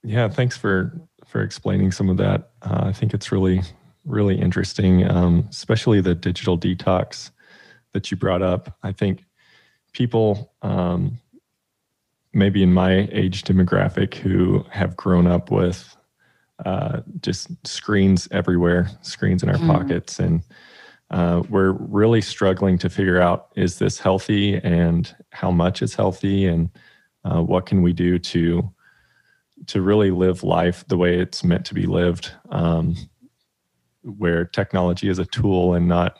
Yeah, 0.02 0.28
thanks 0.28 0.56
for 0.56 0.98
for 1.26 1.42
explaining 1.42 1.92
some 1.92 2.08
of 2.08 2.16
that. 2.18 2.50
Uh, 2.62 2.84
I 2.84 2.92
think 2.92 3.14
it's 3.14 3.32
really 3.32 3.62
really 4.04 4.40
interesting, 4.40 5.08
um, 5.10 5.46
especially 5.50 6.00
the 6.00 6.14
digital 6.14 6.58
detox 6.58 7.30
that 7.92 8.10
you 8.10 8.16
brought 8.16 8.42
up. 8.42 8.76
I 8.82 8.92
think 8.92 9.24
people 9.92 10.52
um, 10.62 11.18
maybe 12.32 12.62
in 12.62 12.72
my 12.72 13.08
age 13.10 13.42
demographic 13.42 14.14
who 14.14 14.64
have 14.70 14.96
grown 14.96 15.26
up 15.26 15.50
with 15.50 15.96
uh, 16.64 17.00
just 17.20 17.48
screens 17.66 18.28
everywhere, 18.30 18.88
screens 19.02 19.42
in 19.42 19.48
our 19.48 19.56
mm. 19.56 19.66
pockets, 19.66 20.18
and 20.18 20.42
uh, 21.10 21.42
we're 21.48 21.72
really 21.72 22.20
struggling 22.20 22.76
to 22.78 22.90
figure 22.90 23.20
out 23.20 23.48
is 23.56 23.78
this 23.78 23.98
healthy 23.98 24.56
and 24.56 25.14
how 25.30 25.50
much 25.50 25.80
is 25.82 25.94
healthy 25.94 26.46
and 26.46 26.70
uh, 27.24 27.42
what 27.42 27.66
can 27.66 27.82
we 27.82 27.92
do 27.92 28.18
to 28.18 28.70
to 29.66 29.82
really 29.82 30.10
live 30.10 30.44
life 30.44 30.84
the 30.88 30.96
way 30.96 31.18
it's 31.18 31.42
meant 31.42 31.64
to 31.64 31.74
be 31.74 31.86
lived 31.86 32.32
um, 32.50 32.94
where 34.02 34.44
technology 34.44 35.08
is 35.08 35.18
a 35.18 35.24
tool 35.26 35.74
and 35.74 35.88
not 35.88 36.16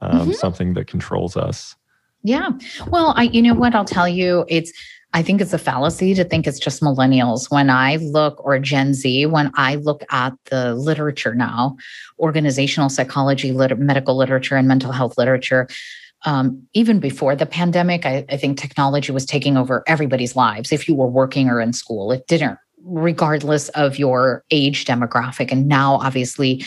um, 0.00 0.20
mm-hmm. 0.20 0.32
something 0.32 0.74
that 0.74 0.86
controls 0.86 1.36
us. 1.36 1.76
Yeah. 2.22 2.50
Well 2.88 3.14
i 3.16 3.24
you 3.24 3.42
know 3.42 3.54
what? 3.54 3.74
I'll 3.74 3.84
tell 3.84 4.08
you 4.08 4.44
it's 4.48 4.72
I 5.12 5.22
think 5.22 5.40
it's 5.40 5.52
a 5.52 5.58
fallacy 5.58 6.14
to 6.14 6.24
think 6.24 6.46
it's 6.46 6.58
just 6.58 6.82
millennials. 6.82 7.50
When 7.50 7.68
I 7.68 7.96
look, 7.96 8.44
or 8.44 8.58
Gen 8.58 8.94
Z, 8.94 9.26
when 9.26 9.50
I 9.54 9.74
look 9.74 10.04
at 10.10 10.34
the 10.50 10.74
literature 10.74 11.34
now, 11.34 11.76
organizational 12.18 12.88
psychology, 12.88 13.50
lit- 13.50 13.78
medical 13.78 14.16
literature, 14.16 14.56
and 14.56 14.68
mental 14.68 14.92
health 14.92 15.18
literature, 15.18 15.68
um, 16.26 16.62
even 16.74 17.00
before 17.00 17.34
the 17.34 17.46
pandemic, 17.46 18.06
I, 18.06 18.24
I 18.28 18.36
think 18.36 18.58
technology 18.58 19.10
was 19.10 19.26
taking 19.26 19.56
over 19.56 19.82
everybody's 19.86 20.36
lives. 20.36 20.70
If 20.70 20.86
you 20.86 20.94
were 20.94 21.08
working 21.08 21.48
or 21.48 21.60
in 21.60 21.72
school, 21.72 22.12
it 22.12 22.26
didn't, 22.28 22.58
regardless 22.84 23.68
of 23.70 23.98
your 23.98 24.44
age 24.50 24.84
demographic. 24.84 25.50
And 25.50 25.66
now, 25.66 25.94
obviously, 25.94 26.64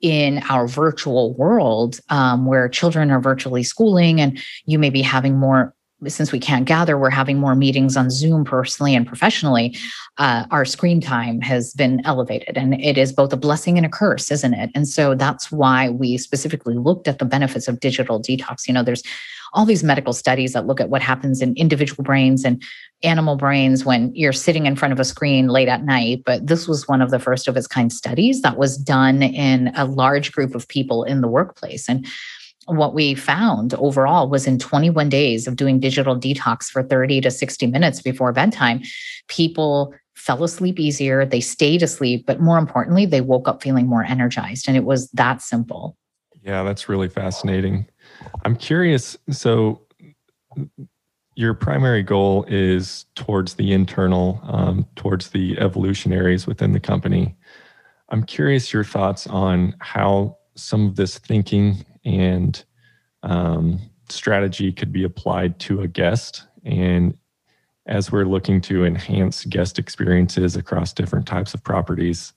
in 0.00 0.42
our 0.48 0.66
virtual 0.66 1.34
world 1.34 2.00
um, 2.10 2.46
where 2.46 2.68
children 2.68 3.10
are 3.10 3.20
virtually 3.20 3.62
schooling 3.62 4.20
and 4.20 4.40
you 4.66 4.78
may 4.78 4.90
be 4.90 5.02
having 5.02 5.38
more 5.38 5.74
since 6.06 6.32
we 6.32 6.38
can't 6.38 6.64
gather, 6.64 6.98
we're 6.98 7.10
having 7.10 7.38
more 7.38 7.54
meetings 7.54 7.96
on 7.96 8.10
Zoom 8.10 8.44
personally 8.44 8.94
and 8.94 9.06
professionally. 9.06 9.76
Uh, 10.18 10.44
our 10.50 10.64
screen 10.64 11.00
time 11.00 11.40
has 11.40 11.72
been 11.74 12.00
elevated, 12.04 12.56
and 12.56 12.74
it 12.80 12.98
is 12.98 13.12
both 13.12 13.32
a 13.32 13.36
blessing 13.36 13.76
and 13.76 13.86
a 13.86 13.88
curse, 13.88 14.30
isn't 14.30 14.54
it? 14.54 14.70
And 14.74 14.88
so 14.88 15.14
that's 15.14 15.52
why 15.52 15.90
we 15.90 16.18
specifically 16.18 16.74
looked 16.74 17.08
at 17.08 17.18
the 17.18 17.24
benefits 17.24 17.68
of 17.68 17.80
digital 17.80 18.20
detox. 18.20 18.66
You 18.66 18.74
know, 18.74 18.82
there's 18.82 19.02
all 19.52 19.66
these 19.66 19.84
medical 19.84 20.12
studies 20.12 20.54
that 20.54 20.66
look 20.66 20.80
at 20.80 20.88
what 20.88 21.02
happens 21.02 21.42
in 21.42 21.54
individual 21.56 22.02
brains 22.02 22.44
and 22.44 22.62
animal 23.02 23.36
brains 23.36 23.84
when 23.84 24.14
you're 24.14 24.32
sitting 24.32 24.66
in 24.66 24.76
front 24.76 24.92
of 24.92 25.00
a 25.00 25.04
screen 25.04 25.48
late 25.48 25.68
at 25.68 25.84
night. 25.84 26.22
But 26.24 26.46
this 26.46 26.66
was 26.66 26.88
one 26.88 27.02
of 27.02 27.10
the 27.10 27.18
first 27.18 27.48
of 27.48 27.56
its 27.56 27.66
kind 27.66 27.92
studies 27.92 28.40
that 28.42 28.56
was 28.56 28.78
done 28.78 29.22
in 29.22 29.72
a 29.76 29.84
large 29.84 30.32
group 30.32 30.54
of 30.54 30.68
people 30.68 31.04
in 31.04 31.20
the 31.20 31.28
workplace. 31.28 31.88
And 31.88 32.06
what 32.66 32.94
we 32.94 33.14
found 33.14 33.74
overall 33.74 34.28
was 34.28 34.46
in 34.46 34.58
21 34.58 35.08
days 35.08 35.46
of 35.46 35.56
doing 35.56 35.80
digital 35.80 36.16
detox 36.16 36.70
for 36.70 36.82
30 36.82 37.20
to 37.22 37.30
60 37.30 37.66
minutes 37.66 38.00
before 38.00 38.32
bedtime, 38.32 38.82
people 39.28 39.94
fell 40.14 40.44
asleep 40.44 40.78
easier, 40.78 41.24
they 41.24 41.40
stayed 41.40 41.82
asleep, 41.82 42.24
but 42.26 42.40
more 42.40 42.58
importantly, 42.58 43.06
they 43.06 43.20
woke 43.20 43.48
up 43.48 43.62
feeling 43.62 43.86
more 43.86 44.04
energized. 44.04 44.68
And 44.68 44.76
it 44.76 44.84
was 44.84 45.10
that 45.10 45.42
simple. 45.42 45.96
Yeah, 46.44 46.62
that's 46.62 46.88
really 46.88 47.08
fascinating. 47.08 47.86
I'm 48.44 48.56
curious. 48.56 49.16
So, 49.30 49.82
your 51.34 51.54
primary 51.54 52.02
goal 52.02 52.44
is 52.46 53.06
towards 53.14 53.54
the 53.54 53.72
internal, 53.72 54.40
um, 54.44 54.86
towards 54.96 55.30
the 55.30 55.58
evolutionaries 55.58 56.46
within 56.46 56.72
the 56.72 56.80
company. 56.80 57.34
I'm 58.10 58.22
curious 58.22 58.72
your 58.72 58.84
thoughts 58.84 59.26
on 59.26 59.74
how 59.80 60.36
some 60.54 60.86
of 60.86 60.96
this 60.96 61.16
thinking 61.18 61.86
and 62.04 62.64
um, 63.22 63.80
strategy 64.08 64.72
could 64.72 64.92
be 64.92 65.04
applied 65.04 65.58
to 65.60 65.80
a 65.82 65.88
guest. 65.88 66.46
And 66.64 67.16
as 67.86 68.12
we're 68.12 68.24
looking 68.24 68.60
to 68.62 68.84
enhance 68.84 69.44
guest 69.44 69.78
experiences 69.78 70.56
across 70.56 70.92
different 70.92 71.26
types 71.26 71.54
of 71.54 71.62
properties, 71.64 72.32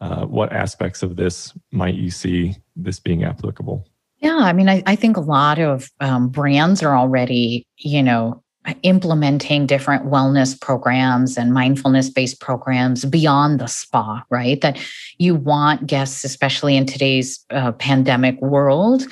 uh, 0.00 0.26
what 0.26 0.52
aspects 0.52 1.02
of 1.02 1.16
this 1.16 1.52
might 1.70 1.94
you 1.94 2.10
see 2.10 2.56
this 2.76 3.00
being 3.00 3.24
applicable? 3.24 3.88
Yeah, 4.18 4.36
I 4.36 4.52
mean, 4.52 4.68
I, 4.68 4.82
I 4.86 4.96
think 4.96 5.16
a 5.16 5.20
lot 5.20 5.58
of 5.58 5.90
um, 6.00 6.28
brands 6.28 6.82
are 6.82 6.96
already, 6.96 7.66
you 7.78 8.02
know, 8.02 8.42
implementing 8.82 9.66
different 9.66 10.06
wellness 10.06 10.58
programs 10.58 11.36
and 11.36 11.52
mindfulness 11.52 12.08
based 12.08 12.40
programs 12.40 13.04
beyond 13.04 13.60
the 13.60 13.66
spa, 13.66 14.24
right? 14.30 14.60
That 14.60 14.78
you 15.18 15.34
want 15.34 15.86
guests, 15.86 16.24
especially 16.24 16.76
in 16.76 16.86
today's 16.86 17.44
uh, 17.50 17.72
pandemic 17.72 18.40
world, 18.40 19.06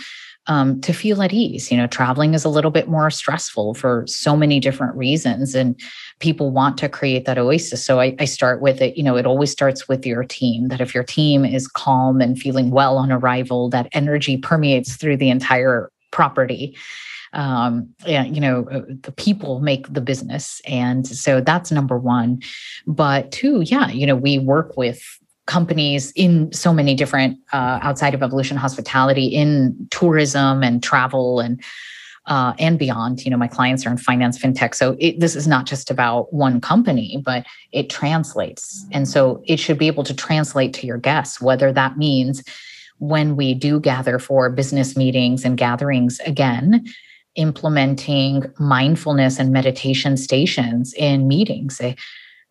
um, 0.47 0.81
to 0.81 0.93
feel 0.93 1.23
at 1.23 1.33
ease. 1.33 1.71
You 1.71 1.77
know, 1.77 1.87
traveling 1.87 2.35
is 2.35 2.45
a 2.45 2.49
little 2.49 2.71
bit 2.71 2.89
more 2.89 3.11
stressful 3.11 3.75
for 3.75 4.05
so 4.07 4.37
many 4.37 4.59
different 4.59 4.97
reasons, 4.97 5.55
and 5.55 5.79
people 6.19 6.51
want 6.51 6.79
to 6.79 6.89
create 6.89 7.27
that 7.27 7.39
oasis. 7.39 7.85
So 7.85 8.01
I, 8.01 8.17
I 8.19 8.25
start 8.25 8.61
with 8.61 8.81
it. 8.81 8.97
You 8.97 9.03
know, 9.03 9.17
it 9.17 9.27
always 9.27 9.53
starts 9.53 9.87
with 9.87 10.07
your 10.07 10.25
team. 10.25 10.69
That 10.69 10.81
if 10.81 10.95
your 10.95 11.05
team 11.05 11.45
is 11.45 11.69
calm 11.69 12.21
and 12.21 12.39
feeling 12.39 12.71
well 12.71 12.97
on 12.97 13.13
arrival, 13.13 13.69
that 13.71 13.89
energy 13.93 14.37
permeates 14.37 14.97
through 14.97 15.19
the 15.19 15.31
entire 15.31 15.91
property 16.11 16.77
um, 17.33 17.89
you 18.07 18.41
know, 18.41 18.69
uh, 18.71 18.83
the 19.03 19.13
people 19.13 19.61
make 19.61 19.93
the 19.93 20.01
business. 20.01 20.61
And 20.67 21.07
so 21.07 21.41
that's 21.41 21.73
number 21.73 21.99
one. 21.99 22.43
But 22.87 23.33
two, 23.33 23.63
yeah, 23.63 23.89
you 23.89 24.07
know, 24.07 24.17
we 24.17 24.39
work 24.39 24.77
with 24.77 25.03
companies 25.47 26.13
in 26.15 26.53
so 26.53 26.73
many 26.73 26.95
different 26.95 27.39
uh, 27.53 27.79
outside 27.83 28.15
of 28.15 28.23
evolution 28.23 28.57
hospitality 28.57 29.27
in 29.27 29.89
tourism 29.91 30.63
and 30.63 30.83
travel 30.83 31.41
and 31.41 31.63
uh, 32.27 32.53
and 32.59 32.79
beyond. 32.79 33.25
You 33.25 33.31
know, 33.33 33.37
my 33.37 33.49
clients 33.49 33.85
are 33.85 33.91
in 33.91 33.97
finance, 33.97 34.39
fintech. 34.39 34.77
So 34.77 34.97
it, 35.01 35.19
this 35.19 35.35
is 35.35 35.49
not 35.49 35.67
just 35.67 35.91
about 35.91 36.33
one 36.33 36.61
company, 36.61 37.21
but 37.25 37.45
it 37.73 37.91
translates. 37.91 38.87
And 38.93 39.09
so 39.09 39.43
it 39.47 39.59
should 39.59 39.79
be 39.79 39.89
able 39.89 40.05
to 40.05 40.15
translate 40.15 40.73
to 40.75 40.87
your 40.87 40.99
guests, 40.99 41.41
whether 41.41 41.73
that 41.73 41.99
means 41.99 42.45
when 42.99 43.35
we 43.35 43.55
do 43.55 43.81
gather 43.81 44.21
for 44.21 44.49
business 44.49 44.97
meetings 44.97 45.45
and 45.45 45.59
gatherings 45.59 46.21
again, 46.21 46.87
implementing 47.35 48.45
mindfulness 48.59 49.39
and 49.39 49.53
meditation 49.53 50.17
stations 50.17 50.93
in 50.95 51.29
meetings. 51.29 51.81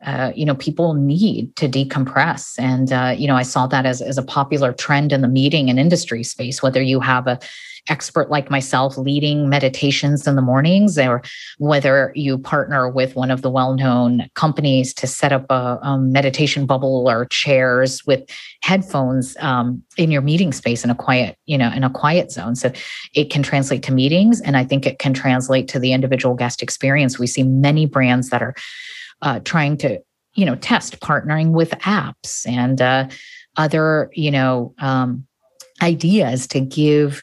Uh, 0.04 0.32
you 0.36 0.46
know, 0.46 0.56
people 0.56 0.94
need 0.94 1.56
to 1.56 1.68
decompress. 1.68 2.58
And, 2.58 2.92
uh, 2.92 3.14
you 3.18 3.28
know, 3.28 3.36
I 3.36 3.44
saw 3.44 3.68
that 3.68 3.86
as, 3.86 4.02
as 4.02 4.18
a 4.18 4.24
popular 4.24 4.74
trend 4.74 5.12
in 5.12 5.22
the 5.22 5.28
meeting 5.28 5.70
and 5.70 5.80
industry 5.80 6.24
space, 6.24 6.64
whether 6.64 6.82
you 6.82 7.00
have 7.00 7.28
a 7.28 7.40
expert 7.90 8.30
like 8.30 8.50
myself 8.50 8.98
leading 8.98 9.50
meditations 9.50 10.28
in 10.28 10.36
the 10.36 10.42
mornings, 10.42 10.98
or 10.98 11.22
whether 11.58 12.12
you 12.16 12.38
partner 12.38 12.90
with 12.90 13.16
one 13.16 13.32
of 13.32 13.42
the 13.42 13.50
well 13.50 13.74
known 13.74 14.28
companies 14.36 14.94
to 14.94 15.08
set 15.08 15.32
up 15.32 15.46
a, 15.50 15.80
a, 15.82 15.98
meditation 15.98 16.66
bubble 16.66 17.10
or 17.10 17.26
chairs 17.26 18.06
with 18.06 18.24
headphones 18.62 19.36
um, 19.40 19.82
in 19.98 20.12
your 20.12 20.22
meeting 20.22 20.54
space 20.54 20.84
in 20.84 20.90
a 20.90 20.96
quiet, 20.96 21.38
you 21.46 21.58
know, 21.58 21.72
in 21.72 21.84
a 21.84 21.90
quiet 21.90 22.32
zone. 22.32 22.56
So 22.56 22.72
it 23.14 23.30
can 23.30 23.44
translate 23.44 23.84
to 23.84 23.92
meetings. 23.92 24.42
And 24.42 24.58
I 24.58 24.64
think 24.64 24.86
it 24.86 25.00
can 25.00 25.14
translate 25.14 25.68
to 25.70 25.80
the 25.80 25.94
individual 25.94 26.36
guest 26.36 26.62
experience. 26.62 27.18
We 27.18 27.28
see 27.28 27.44
many 27.44 27.86
brands 27.86 28.30
that 28.30 28.42
are 28.42 28.56
uh, 29.22 29.40
trying 29.40 29.78
to, 29.78 30.00
you 30.34 30.46
know, 30.46 30.56
test 30.56 31.00
partnering 31.00 31.52
with 31.52 31.72
apps 31.82 32.48
and 32.48 32.82
uh, 32.82 33.08
other, 33.58 34.10
you 34.14 34.32
know, 34.32 34.74
um, 34.80 35.26
ideas 35.82 36.48
to 36.48 36.60
give 36.60 37.22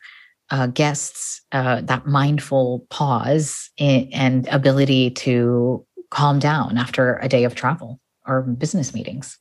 uh, 0.51 0.67
guests 0.67 1.43
uh, 1.53 1.81
that 1.83 2.07
mindful 2.07 2.87
pause 2.91 3.71
and 3.79 4.49
ability 4.49 5.11
to 5.11 5.85
calm 6.11 6.39
down 6.39 6.79
after 6.79 7.17
a 7.19 7.29
day 7.29 7.45
of 7.45 7.55
travel 7.55 8.01
or 8.27 8.43
business 8.43 8.95
meetings. 8.95 9.39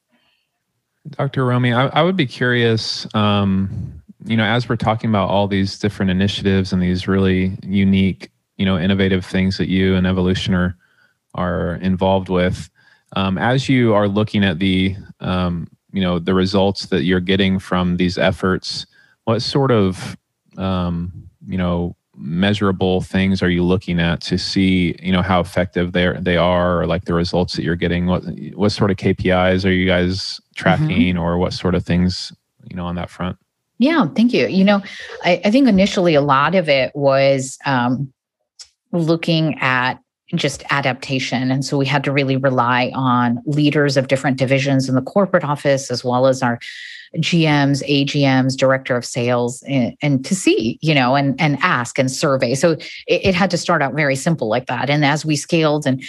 Dr. 1.12 1.44
Romie, 1.44 1.76
I, 1.76 1.88
I 2.00 2.04
would 2.04 2.18
be 2.18 2.26
curious, 2.26 3.08
um, 3.16 4.04
you 4.26 4.36
know, 4.36 4.44
as 4.44 4.68
we're 4.68 4.76
talking 4.76 5.10
about 5.10 5.30
all 5.30 5.48
these 5.48 5.80
different 5.80 6.12
initiatives 6.12 6.74
and 6.74 6.82
these 6.82 7.08
really 7.08 7.58
unique, 7.64 8.30
you 8.58 8.66
know, 8.66 8.78
innovative 8.78 9.26
things 9.26 9.58
that 9.58 9.70
you 9.70 9.96
and 9.96 10.06
Evolution 10.06 10.54
are, 10.54 10.76
are 11.38 11.76
involved 11.76 12.30
with, 12.30 12.70
um, 13.16 13.38
as 13.38 13.70
you 13.70 13.94
are 13.94 14.08
looking 14.08 14.44
at 14.44 14.60
the, 14.60 14.96
um, 15.20 15.68
you 15.94 16.02
know, 16.02 16.20
the 16.20 16.34
results 16.34 16.88
that 16.88 17.04
you're 17.04 17.20
getting 17.20 17.60
from 17.60 17.98
these 17.98 18.18
efforts, 18.18 18.86
what 19.24 19.42
sort 19.42 19.72
of 19.72 20.18
um, 20.58 21.12
you 21.48 21.58
know 21.58 21.96
measurable 22.16 23.02
things 23.02 23.44
are 23.44 23.50
you 23.50 23.64
looking 23.64 24.00
at 24.00 24.20
to 24.22 24.38
see 24.38 24.96
you 25.02 25.12
know 25.12 25.22
how 25.22 25.40
effective 25.40 25.92
they 25.92 26.12
they 26.20 26.36
are 26.36 26.82
or 26.82 26.88
like 26.88 27.06
the 27.06 27.14
results 27.14 27.56
that 27.56 27.64
you're 27.64 27.76
getting? 27.76 28.08
What 28.08 28.24
what 28.56 28.72
sort 28.72 28.92
of 28.92 28.98
KPIs 28.98 29.66
are 29.66 29.72
you 29.72 29.86
guys 29.86 30.42
tracking 30.56 31.16
mm-hmm. 31.16 31.20
or 31.20 31.38
what 31.38 31.54
sort 31.54 31.76
of 31.76 31.86
things 31.86 32.34
you 32.70 32.76
know 32.76 32.86
on 32.86 32.96
that 32.96 33.10
front? 33.10 33.38
Yeah 33.80 34.08
thank 34.16 34.34
you. 34.34 34.48
You 34.48 34.64
know 34.64 34.82
I, 35.24 35.42
I 35.46 35.52
think 35.52 35.68
initially 35.68 36.16
a 36.16 36.22
lot 36.22 36.56
of 36.56 36.70
it 36.70 36.96
was 36.96 37.58
um, 37.66 38.12
looking 38.92 39.60
at 39.60 40.00
just 40.36 40.64
adaptation. 40.70 41.52
And 41.52 41.64
so 41.64 41.78
we 41.78 41.86
had 41.86 42.04
to 42.04 42.12
really 42.12 42.36
rely 42.36 42.92
on 42.94 43.42
leaders 43.46 43.96
of 43.96 44.08
different 44.08 44.38
divisions 44.38 44.90
in 44.90 44.96
the 44.96 45.02
corporate 45.02 45.44
office, 45.44 45.90
as 45.90 46.04
well 46.04 46.28
as 46.28 46.44
our 46.44 46.60
GMs, 47.16 47.82
AGMs, 47.88 48.58
director 48.58 48.98
of 48.98 49.06
sales, 49.06 49.64
and, 49.64 49.96
and, 50.02 50.26
to 50.26 50.36
see, 50.36 50.78
you 50.82 50.94
know, 50.94 51.16
and 51.16 51.40
and 51.40 51.58
ask 51.62 51.98
and 51.98 52.12
survey. 52.12 52.54
So 52.54 52.72
it, 52.72 52.82
it, 53.08 53.36
had 53.36 53.50
to 53.52 53.58
start 53.58 53.82
out 53.82 53.94
very 53.94 54.16
simple 54.16 54.50
like 54.50 54.68
that. 54.68 54.90
And 54.90 55.06
as 55.06 55.26
we 55.26 55.38
scaled 55.38 55.88
and 55.88 56.04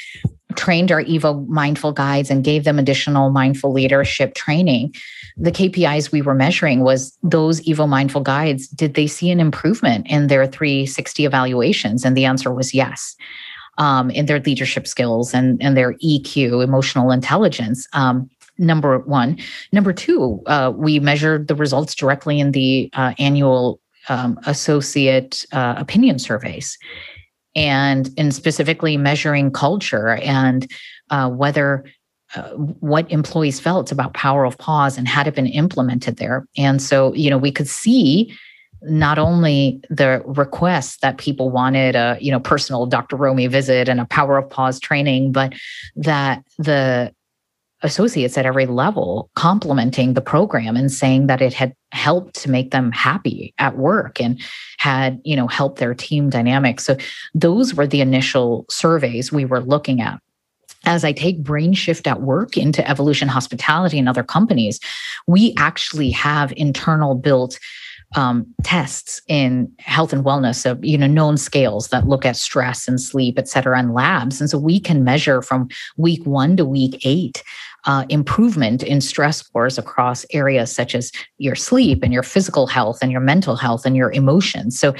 trained 0.56 0.90
our 0.90 1.04
Evo 1.04 1.46
mindful 1.46 1.92
guides 1.92 2.30
and 2.30 2.42
gave 2.42 2.64
them 2.64 2.80
additional 2.80 3.30
mindful 3.30 3.72
leadership 3.72 4.34
training, 4.34 4.92
the 5.36 5.52
KPIs 5.52 6.10
we 6.10 6.20
were 6.20 6.34
measuring 6.34 6.80
was 6.80 7.16
those 7.22 7.60
Evo 7.60 7.88
mindful 7.88 8.22
guides. 8.22 8.66
Did 8.66 8.94
they 8.94 9.06
see 9.06 9.30
an 9.30 9.38
improvement 9.38 10.06
in 10.08 10.26
their 10.26 10.46
360 10.46 11.24
evaluations? 11.24 12.04
And 12.04 12.16
the 12.16 12.24
answer 12.24 12.52
was 12.52 12.74
yes. 12.74 13.14
Um, 13.78 14.10
in 14.10 14.26
their 14.26 14.40
leadership 14.40 14.88
skills 14.88 15.32
and, 15.32 15.62
and 15.62 15.76
their 15.76 15.94
EQ, 16.04 16.64
emotional 16.64 17.12
intelligence. 17.12 17.86
Um, 17.92 18.28
number 18.58 18.98
one. 18.98 19.38
Number 19.72 19.92
two, 19.92 20.42
uh, 20.46 20.72
we 20.74 20.98
measured 20.98 21.48
the 21.48 21.54
results 21.54 21.94
directly 21.94 22.40
in 22.40 22.52
the 22.52 22.90
uh, 22.92 23.14
annual 23.18 23.80
um, 24.08 24.38
associate 24.46 25.46
uh, 25.52 25.74
opinion 25.76 26.18
surveys, 26.18 26.78
and 27.54 28.10
in 28.16 28.32
specifically 28.32 28.96
measuring 28.96 29.50
culture 29.52 30.16
and 30.16 30.70
uh, 31.10 31.30
whether. 31.30 31.84
Uh, 32.34 32.50
what 32.50 33.10
employees 33.10 33.58
felt 33.58 33.90
about 33.90 34.12
power 34.12 34.44
of 34.44 34.58
pause 34.58 34.98
and 34.98 35.08
had 35.08 35.26
it 35.26 35.34
been 35.34 35.46
implemented 35.46 36.18
there 36.18 36.46
and 36.58 36.82
so 36.82 37.14
you 37.14 37.30
know 37.30 37.38
we 37.38 37.50
could 37.50 37.66
see 37.66 38.36
not 38.82 39.18
only 39.18 39.80
the 39.90 40.22
requests 40.24 40.98
that 40.98 41.18
people 41.18 41.50
wanted 41.50 41.96
a 41.96 42.16
you 42.20 42.30
know 42.30 42.40
personal 42.40 42.86
dr 42.86 43.16
romie 43.16 43.50
visit 43.50 43.88
and 43.88 44.00
a 44.00 44.04
power 44.06 44.38
of 44.38 44.48
pause 44.48 44.78
training 44.78 45.32
but 45.32 45.52
that 45.96 46.42
the 46.58 47.12
associates 47.82 48.36
at 48.36 48.46
every 48.46 48.66
level 48.66 49.30
complimenting 49.36 50.14
the 50.14 50.20
program 50.20 50.76
and 50.76 50.90
saying 50.90 51.28
that 51.28 51.40
it 51.40 51.54
had 51.54 51.74
helped 51.92 52.34
to 52.34 52.50
make 52.50 52.70
them 52.70 52.90
happy 52.90 53.54
at 53.58 53.76
work 53.76 54.20
and 54.20 54.40
had 54.78 55.20
you 55.24 55.36
know 55.36 55.46
helped 55.46 55.78
their 55.78 55.94
team 55.94 56.28
dynamics. 56.28 56.84
So 56.84 56.96
those 57.34 57.74
were 57.74 57.86
the 57.86 58.00
initial 58.00 58.66
surveys 58.68 59.32
we 59.32 59.44
were 59.44 59.60
looking 59.60 60.00
at. 60.00 60.20
As 60.84 61.04
I 61.04 61.12
take 61.12 61.42
brain 61.42 61.72
shift 61.72 62.06
at 62.06 62.22
work 62.22 62.56
into 62.56 62.88
evolution 62.88 63.28
hospitality 63.28 63.98
and 63.98 64.08
other 64.08 64.24
companies, 64.24 64.80
we 65.26 65.54
actually 65.56 66.10
have 66.10 66.52
internal 66.56 67.14
built 67.14 67.58
um, 68.16 68.46
tests 68.62 69.20
in 69.28 69.70
health 69.78 70.12
and 70.12 70.24
wellness 70.24 70.68
of 70.68 70.82
you 70.84 70.96
know 70.96 71.06
known 71.06 71.36
scales 71.36 71.88
that 71.88 72.08
look 72.08 72.24
at 72.24 72.36
stress 72.36 72.88
and 72.88 73.00
sleep 73.00 73.38
et 73.38 73.48
cetera 73.48 73.78
and 73.78 73.92
labs. 73.92 74.40
And 74.40 74.48
so 74.48 74.58
we 74.58 74.80
can 74.80 75.04
measure 75.04 75.42
from 75.42 75.68
week 75.96 76.24
one 76.24 76.56
to 76.56 76.64
week 76.64 77.00
eight 77.04 77.42
uh, 77.84 78.04
improvement 78.08 78.82
in 78.82 79.00
stress 79.00 79.38
scores 79.38 79.78
across 79.78 80.24
areas 80.32 80.74
such 80.74 80.94
as 80.94 81.12
your 81.38 81.54
sleep 81.54 82.02
and 82.02 82.12
your 82.12 82.22
physical 82.22 82.66
health 82.66 82.98
and 83.02 83.12
your 83.12 83.20
mental 83.20 83.56
health 83.56 83.84
and 83.84 83.96
your 83.96 84.12
emotions. 84.12 84.78
So 84.78 84.94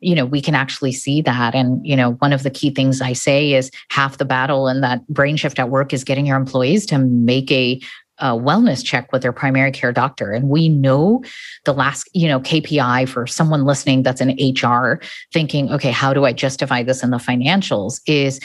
you 0.00 0.14
know 0.14 0.24
we 0.24 0.40
can 0.40 0.54
actually 0.54 0.92
see 0.92 1.20
that. 1.22 1.54
And 1.54 1.86
you 1.86 1.96
know 1.96 2.12
one 2.14 2.32
of 2.32 2.42
the 2.42 2.50
key 2.50 2.70
things 2.70 3.00
i 3.02 3.12
say 3.12 3.52
is 3.52 3.70
half 3.90 4.18
the 4.18 4.24
battle 4.24 4.68
in 4.68 4.80
that 4.80 5.06
brain 5.08 5.36
shift 5.36 5.58
at 5.58 5.70
work 5.70 5.92
is 5.92 6.04
getting 6.04 6.26
your 6.26 6.36
employees 6.36 6.86
to 6.86 6.98
make 6.98 7.50
a 7.52 7.80
a 8.18 8.28
wellness 8.28 8.84
check 8.84 9.12
with 9.12 9.22
their 9.22 9.32
primary 9.32 9.72
care 9.72 9.92
doctor 9.92 10.32
and 10.32 10.48
we 10.48 10.68
know 10.68 11.22
the 11.64 11.72
last 11.72 12.08
you 12.14 12.28
know 12.28 12.40
kpi 12.40 13.08
for 13.08 13.26
someone 13.26 13.64
listening 13.64 14.02
that's 14.02 14.20
an 14.20 14.36
hr 14.62 15.00
thinking 15.32 15.70
okay 15.70 15.90
how 15.90 16.14
do 16.14 16.24
i 16.24 16.32
justify 16.32 16.82
this 16.82 17.02
in 17.02 17.10
the 17.10 17.16
financials 17.16 18.00
is 18.06 18.40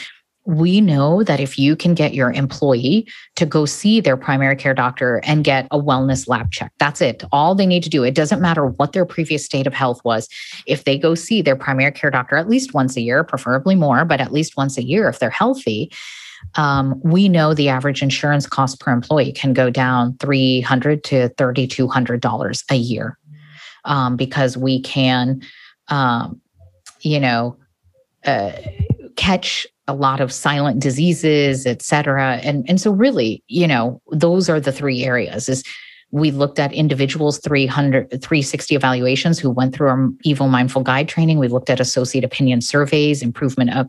we 0.46 0.80
know 0.80 1.22
that 1.22 1.38
if 1.38 1.58
you 1.58 1.76
can 1.76 1.94
get 1.94 2.14
your 2.14 2.32
employee 2.32 3.06
to 3.36 3.44
go 3.44 3.66
see 3.66 4.00
their 4.00 4.16
primary 4.16 4.56
care 4.56 4.74
doctor 4.74 5.20
and 5.24 5.44
get 5.44 5.66
a 5.70 5.78
wellness 5.78 6.28
lab 6.28 6.50
check, 6.50 6.72
that's 6.78 7.00
it. 7.00 7.22
All 7.30 7.54
they 7.54 7.66
need 7.66 7.82
to 7.82 7.90
do, 7.90 8.02
it 8.04 8.14
doesn't 8.14 8.40
matter 8.40 8.66
what 8.66 8.92
their 8.92 9.04
previous 9.04 9.44
state 9.44 9.66
of 9.66 9.74
health 9.74 10.00
was. 10.02 10.28
If 10.66 10.84
they 10.84 10.98
go 10.98 11.14
see 11.14 11.42
their 11.42 11.56
primary 11.56 11.92
care 11.92 12.10
doctor 12.10 12.36
at 12.36 12.48
least 12.48 12.72
once 12.72 12.96
a 12.96 13.00
year, 13.02 13.22
preferably 13.22 13.74
more, 13.74 14.04
but 14.04 14.20
at 14.20 14.32
least 14.32 14.56
once 14.56 14.78
a 14.78 14.82
year 14.82 15.08
if 15.08 15.18
they're 15.18 15.30
healthy, 15.30 15.92
um, 16.56 17.00
we 17.04 17.28
know 17.28 17.54
the 17.54 17.68
average 17.68 18.02
insurance 18.02 18.46
cost 18.46 18.80
per 18.80 18.92
employee 18.92 19.32
can 19.32 19.52
go 19.52 19.70
down 19.70 20.16
300 20.18 21.04
to 21.04 21.28
$3,200 21.30 22.64
a 22.70 22.74
year 22.74 23.18
um, 23.84 24.16
because 24.16 24.56
we 24.56 24.80
can, 24.82 25.40
um, 25.88 26.40
you 27.00 27.20
know, 27.20 27.56
uh, 28.24 28.52
catch 29.16 29.66
a 29.88 29.94
lot 29.94 30.20
of 30.20 30.32
silent 30.32 30.80
diseases, 30.80 31.66
et 31.66 31.82
cetera. 31.82 32.36
And, 32.36 32.68
and 32.68 32.80
so 32.80 32.92
really, 32.92 33.42
you 33.48 33.66
know, 33.66 34.00
those 34.12 34.48
are 34.48 34.60
the 34.60 34.72
three 34.72 35.04
areas 35.04 35.48
is 35.48 35.64
we 36.12 36.30
looked 36.30 36.58
at 36.58 36.72
individuals 36.72 37.38
300 37.38 38.10
360 38.10 38.74
evaluations 38.74 39.38
who 39.38 39.50
went 39.50 39.74
through 39.74 39.88
our 39.88 40.08
Evo 40.26 40.48
mindful 40.48 40.82
guide 40.82 41.08
training 41.08 41.38
we 41.38 41.48
looked 41.48 41.70
at 41.70 41.78
associate 41.78 42.24
opinion 42.24 42.60
surveys 42.60 43.22
improvement 43.22 43.72
of 43.72 43.86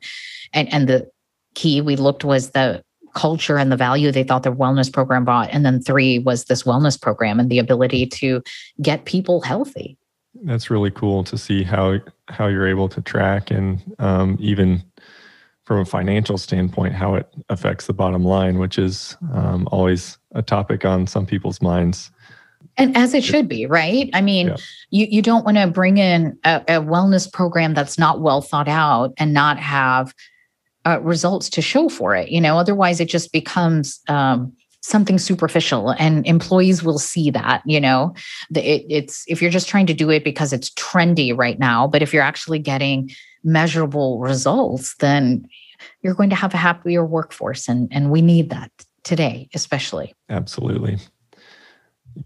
and 0.54 0.72
and 0.72 0.88
the 0.88 1.10
key 1.54 1.82
we 1.82 1.96
looked 1.96 2.24
was 2.24 2.52
the 2.52 2.84
culture 3.14 3.58
and 3.58 3.72
the 3.72 3.78
value 3.78 4.12
they 4.12 4.24
thought 4.24 4.44
their 4.44 4.56
wellness 4.56 4.92
program 4.92 5.26
brought. 5.26 5.50
And 5.52 5.66
then 5.66 5.82
three 5.82 6.20
was 6.20 6.46
this 6.46 6.64
wellness 6.64 7.00
program 7.00 7.40
and 7.40 7.50
the 7.50 7.60
ability 7.60 8.06
to 8.08 8.42
get 8.82 9.06
people 9.06 9.42
healthy. 9.42 9.98
That's 10.44 10.70
really 10.70 10.92
cool 10.92 11.24
to 11.26 11.38
see 11.38 11.64
how 11.64 12.00
how 12.30 12.48
you're 12.48 12.68
able 12.68 12.88
to 12.90 13.02
track 13.02 13.52
and 13.52 13.82
um, 14.00 14.38
even 14.40 14.82
from 15.66 15.80
a 15.80 15.86
financial 15.86 16.38
standpoint 16.38 16.94
how 16.94 17.16
it 17.16 17.28
affects 17.50 17.88
the 17.88 17.94
bottom 17.94 18.24
line, 18.24 18.58
which 18.58 18.80
is 18.80 19.18
um, 19.34 19.68
always 19.72 20.18
a 20.34 20.42
topic 20.42 20.86
on 20.86 21.06
some 21.06 21.26
people's 21.26 21.62
minds. 21.62 22.12
And 22.78 22.96
as 22.96 23.14
it 23.14 23.24
should 23.24 23.50
be, 23.50 23.66
right? 23.66 24.10
I 24.14 24.22
mean, 24.22 24.48
yeah. 24.48 24.58
you, 24.90 25.08
you 25.10 25.22
don't 25.22 25.44
want 25.44 25.58
to 25.58 25.68
bring 25.68 25.98
in 25.98 26.38
a, 26.46 26.62
a 26.68 26.82
wellness 26.82 27.32
program 27.32 27.74
that's 27.74 28.00
not 28.00 28.22
well 28.22 28.42
thought 28.42 28.70
out 28.70 29.14
and 29.18 29.34
not 29.34 29.60
have 29.60 30.14
uh, 30.86 31.00
results 31.02 31.50
to 31.52 31.62
show 31.62 31.90
for 31.90 32.16
it. 32.16 32.30
You 32.30 32.42
know, 32.42 32.58
otherwise 32.58 33.00
it 33.00 33.10
just 33.10 33.32
becomes 33.32 34.00
um, 34.08 34.54
something 34.82 35.20
superficial, 35.20 35.92
and 35.92 36.26
employees 36.26 36.84
will 36.84 37.00
see 37.00 37.30
that. 37.32 37.62
You 37.66 37.80
know, 37.80 38.14
it, 38.56 38.86
it's 38.90 39.24
if 39.28 39.42
you're 39.42 39.52
just 39.52 39.68
trying 39.68 39.86
to 39.88 39.94
do 39.94 40.10
it 40.10 40.24
because 40.24 40.54
it's 40.54 40.70
trendy 40.72 41.38
right 41.38 41.60
now, 41.60 41.88
but 41.88 42.02
if 42.02 42.14
you're 42.14 42.24
actually 42.24 42.60
getting 42.60 43.12
measurable 43.44 44.20
results, 44.20 44.96
then 45.00 45.48
you're 46.02 46.14
going 46.14 46.30
to 46.30 46.36
have 46.36 46.54
a 46.54 46.58
happier 46.58 47.06
workforce, 47.06 47.68
and 47.68 47.88
and 47.92 48.12
we 48.12 48.22
need 48.22 48.50
that 48.50 48.72
today, 49.04 49.50
especially. 49.54 50.14
Absolutely. 50.30 50.98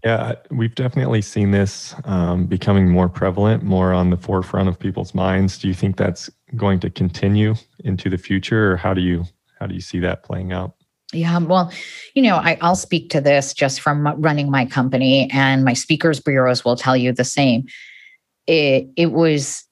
Yeah, 0.04 0.34
we've 0.50 0.74
definitely 0.74 1.22
seen 1.22 1.52
this 1.52 1.94
um, 2.04 2.46
becoming 2.46 2.88
more 2.90 3.08
prevalent, 3.08 3.62
more 3.62 3.92
on 3.92 4.10
the 4.10 4.16
forefront 4.16 4.68
of 4.68 4.78
people's 4.78 5.14
minds. 5.14 5.58
Do 5.58 5.68
you 5.68 5.74
think 5.74 5.96
that's 5.96 6.28
going 6.54 6.80
to 6.80 6.90
continue 6.90 7.54
into 7.80 8.08
the 8.08 8.18
future, 8.18 8.72
or 8.72 8.76
how 8.76 8.94
do 8.94 9.00
you 9.00 9.24
how 9.58 9.66
do 9.66 9.74
you 9.74 9.80
see 9.80 9.98
that 10.00 10.22
playing 10.22 10.52
out? 10.52 10.74
Yeah, 11.12 11.38
well, 11.38 11.72
you 12.14 12.22
know, 12.22 12.36
I, 12.36 12.58
will 12.60 12.74
speak 12.74 13.10
to 13.10 13.20
this 13.20 13.54
just 13.54 13.80
from 13.80 14.06
running 14.20 14.50
my 14.50 14.66
company, 14.66 15.30
and 15.32 15.64
my 15.64 15.72
speakers 15.72 16.20
bureaus 16.20 16.64
will 16.64 16.76
tell 16.76 16.96
you 16.96 17.12
the 17.12 17.24
same. 17.24 17.66
It 18.46 18.88
it 18.96 19.12
was 19.12 19.64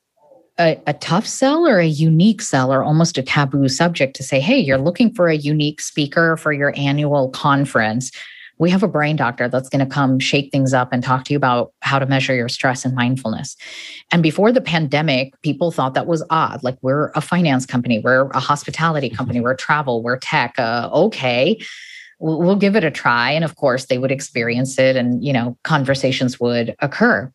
a, 0.58 0.80
a 0.86 0.94
tough 0.94 1.26
sell 1.26 1.66
or 1.66 1.78
a 1.78 1.86
unique 1.86 2.40
sell 2.40 2.72
or 2.72 2.82
almost 2.82 3.18
a 3.18 3.22
taboo 3.22 3.68
subject 3.68 4.16
to 4.16 4.22
say, 4.22 4.40
hey, 4.40 4.58
you're 4.58 4.78
looking 4.78 5.12
for 5.12 5.28
a 5.28 5.36
unique 5.36 5.80
speaker 5.80 6.36
for 6.36 6.52
your 6.52 6.72
annual 6.76 7.30
conference 7.30 8.12
we 8.58 8.70
have 8.70 8.82
a 8.82 8.88
brain 8.88 9.16
doctor 9.16 9.48
that's 9.48 9.68
going 9.68 9.86
to 9.86 9.92
come 9.92 10.18
shake 10.18 10.50
things 10.52 10.72
up 10.72 10.92
and 10.92 11.02
talk 11.02 11.24
to 11.24 11.32
you 11.32 11.36
about 11.36 11.72
how 11.80 11.98
to 11.98 12.06
measure 12.06 12.34
your 12.34 12.48
stress 12.48 12.84
and 12.84 12.94
mindfulness. 12.94 13.56
And 14.12 14.22
before 14.22 14.52
the 14.52 14.60
pandemic, 14.60 15.34
people 15.42 15.70
thought 15.70 15.94
that 15.94 16.06
was 16.06 16.24
odd. 16.30 16.62
Like, 16.62 16.78
we're 16.82 17.10
a 17.14 17.20
finance 17.20 17.66
company, 17.66 17.98
we're 17.98 18.30
a 18.30 18.40
hospitality 18.40 19.08
mm-hmm. 19.08 19.16
company, 19.16 19.40
we're 19.40 19.56
travel, 19.56 20.02
we're 20.02 20.18
tech. 20.18 20.54
Uh, 20.58 20.88
okay. 20.92 21.60
We'll, 22.20 22.38
we'll 22.38 22.56
give 22.56 22.76
it 22.76 22.84
a 22.84 22.90
try. 22.90 23.32
And 23.32 23.44
of 23.44 23.56
course, 23.56 23.86
they 23.86 23.98
would 23.98 24.12
experience 24.12 24.78
it 24.78 24.96
and, 24.96 25.24
you 25.24 25.32
know, 25.32 25.58
conversations 25.64 26.38
would 26.38 26.76
occur. 26.80 27.32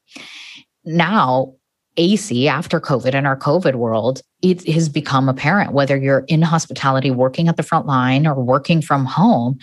Now, 0.85 1.53
AC 1.97 2.47
after 2.47 2.79
COVID 2.79 3.13
in 3.13 3.25
our 3.25 3.37
COVID 3.37 3.75
world, 3.75 4.21
it 4.41 4.65
has 4.69 4.87
become 4.87 5.27
apparent 5.27 5.73
whether 5.73 5.97
you're 5.97 6.23
in 6.27 6.41
hospitality 6.41 7.11
working 7.11 7.49
at 7.49 7.57
the 7.57 7.63
front 7.63 7.85
line 7.85 8.25
or 8.25 8.35
working 8.35 8.81
from 8.81 9.05
home, 9.05 9.59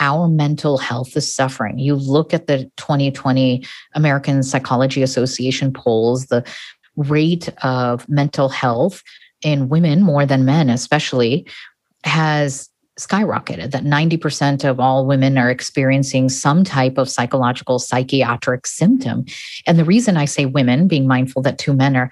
our 0.00 0.28
mental 0.28 0.78
health 0.78 1.16
is 1.16 1.30
suffering. 1.30 1.78
You 1.78 1.94
look 1.94 2.32
at 2.32 2.46
the 2.46 2.70
2020 2.76 3.64
American 3.94 4.42
Psychology 4.42 5.02
Association 5.02 5.72
polls, 5.72 6.26
the 6.26 6.44
rate 6.96 7.48
of 7.62 8.08
mental 8.08 8.48
health 8.48 9.02
in 9.42 9.68
women 9.68 10.02
more 10.02 10.26
than 10.26 10.44
men, 10.44 10.68
especially, 10.70 11.46
has 12.04 12.68
skyrocketed. 12.98 13.70
That 13.70 13.84
90% 13.84 14.68
of 14.68 14.80
all 14.80 15.06
women 15.06 15.38
are 15.38 15.50
experiencing 15.50 16.28
some 16.28 16.64
type 16.64 16.98
of 16.98 17.08
psychological 17.08 17.78
psychiatric 17.78 18.66
symptom. 18.66 19.24
And 19.66 19.78
the 19.78 19.84
reason 19.84 20.16
I 20.16 20.24
say 20.24 20.46
women, 20.46 20.88
being 20.88 21.06
mindful 21.06 21.42
that 21.42 21.58
two 21.58 21.72
men 21.72 21.96
are, 21.96 22.10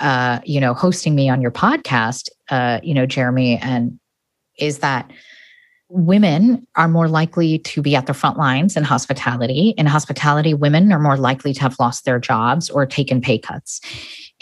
uh, 0.00 0.40
you 0.44 0.60
know, 0.60 0.72
hosting 0.72 1.14
me 1.14 1.28
on 1.28 1.42
your 1.42 1.50
podcast, 1.50 2.30
uh, 2.50 2.80
you 2.82 2.94
know, 2.94 3.04
Jeremy, 3.04 3.58
and 3.58 3.98
is 4.58 4.78
that 4.78 5.10
women 5.92 6.66
are 6.74 6.88
more 6.88 7.06
likely 7.06 7.58
to 7.58 7.82
be 7.82 7.94
at 7.94 8.06
the 8.06 8.14
front 8.14 8.38
lines 8.38 8.76
in 8.76 8.82
hospitality. 8.82 9.74
In 9.76 9.84
hospitality, 9.84 10.54
women 10.54 10.90
are 10.90 10.98
more 10.98 11.18
likely 11.18 11.52
to 11.52 11.60
have 11.60 11.78
lost 11.78 12.06
their 12.06 12.18
jobs 12.18 12.70
or 12.70 12.86
taken 12.86 13.20
pay 13.20 13.38
cuts. 13.38 13.80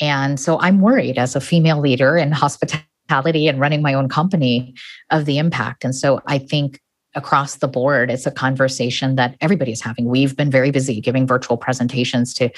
And 0.01 0.39
so 0.39 0.61
I'm 0.61 0.81
worried 0.81 1.19
as 1.19 1.35
a 1.35 1.41
female 1.41 1.81
leader 1.81 2.17
in 2.17 2.31
hospitality 2.31 3.49
and 3.49 3.59
running 3.59 3.83
my 3.83 3.95
own 3.95 4.09
company 4.09 4.75
of 5.11 5.25
the 5.25 5.39
impact. 5.39 5.85
And 5.85 5.95
so 5.95 6.21
I 6.27 6.39
think 6.39 6.81
across 7.17 7.57
the 7.57 7.67
board, 7.67 8.13
it's 8.13 8.27
a 8.27 8.31
conversation 8.31 9.17
that 9.17 9.35
everybody's 9.41 9.81
having. 9.81 10.07
We've 10.07 10.37
been 10.37 10.53
very 10.53 10.71
busy 10.71 11.01
giving 11.01 11.27
virtual 11.27 11.57
presentations 11.57 12.33
to 12.35 12.51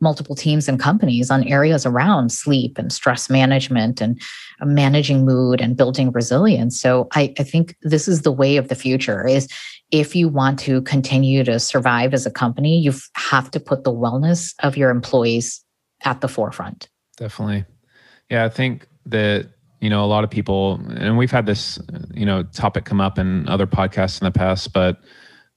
multiple 0.00 0.34
teams 0.34 0.68
and 0.68 0.78
companies 0.78 1.30
on 1.30 1.44
areas 1.44 1.84
around 1.84 2.30
sleep 2.30 2.78
and 2.78 2.92
stress 2.92 3.28
management 3.28 4.00
and 4.00 4.20
uh, 4.60 4.66
managing 4.66 5.24
mood 5.24 5.60
and 5.60 5.76
building 5.76 6.10
resilience. 6.12 6.80
So 6.80 7.08
I, 7.14 7.34
I 7.38 7.42
think 7.42 7.76
this 7.82 8.08
is 8.08 8.22
the 8.22 8.32
way 8.32 8.56
of 8.56 8.68
the 8.68 8.74
future 8.74 9.26
is 9.26 9.48
if 9.90 10.14
you 10.14 10.28
want 10.28 10.58
to 10.60 10.82
continue 10.82 11.44
to 11.44 11.58
survive 11.58 12.14
as 12.14 12.26
a 12.26 12.30
company, 12.30 12.78
you 12.78 12.92
have 13.16 13.50
to 13.52 13.60
put 13.60 13.84
the 13.84 13.92
wellness 13.92 14.54
of 14.62 14.76
your 14.76 14.90
employees 14.90 15.64
at 16.04 16.20
the 16.20 16.28
forefront. 16.28 16.88
Definitely. 17.16 17.64
Yeah, 18.30 18.44
I 18.44 18.48
think 18.48 18.86
that 19.06 19.48
you 19.80 19.88
know 19.88 20.04
a 20.04 20.06
lot 20.06 20.24
of 20.24 20.30
people 20.30 20.80
and 20.96 21.16
we've 21.16 21.30
had 21.30 21.46
this 21.46 21.78
you 22.12 22.26
know 22.26 22.42
topic 22.42 22.84
come 22.84 23.00
up 23.00 23.18
in 23.18 23.48
other 23.48 23.66
podcasts 23.66 24.20
in 24.20 24.24
the 24.24 24.30
past 24.30 24.72
but 24.72 25.00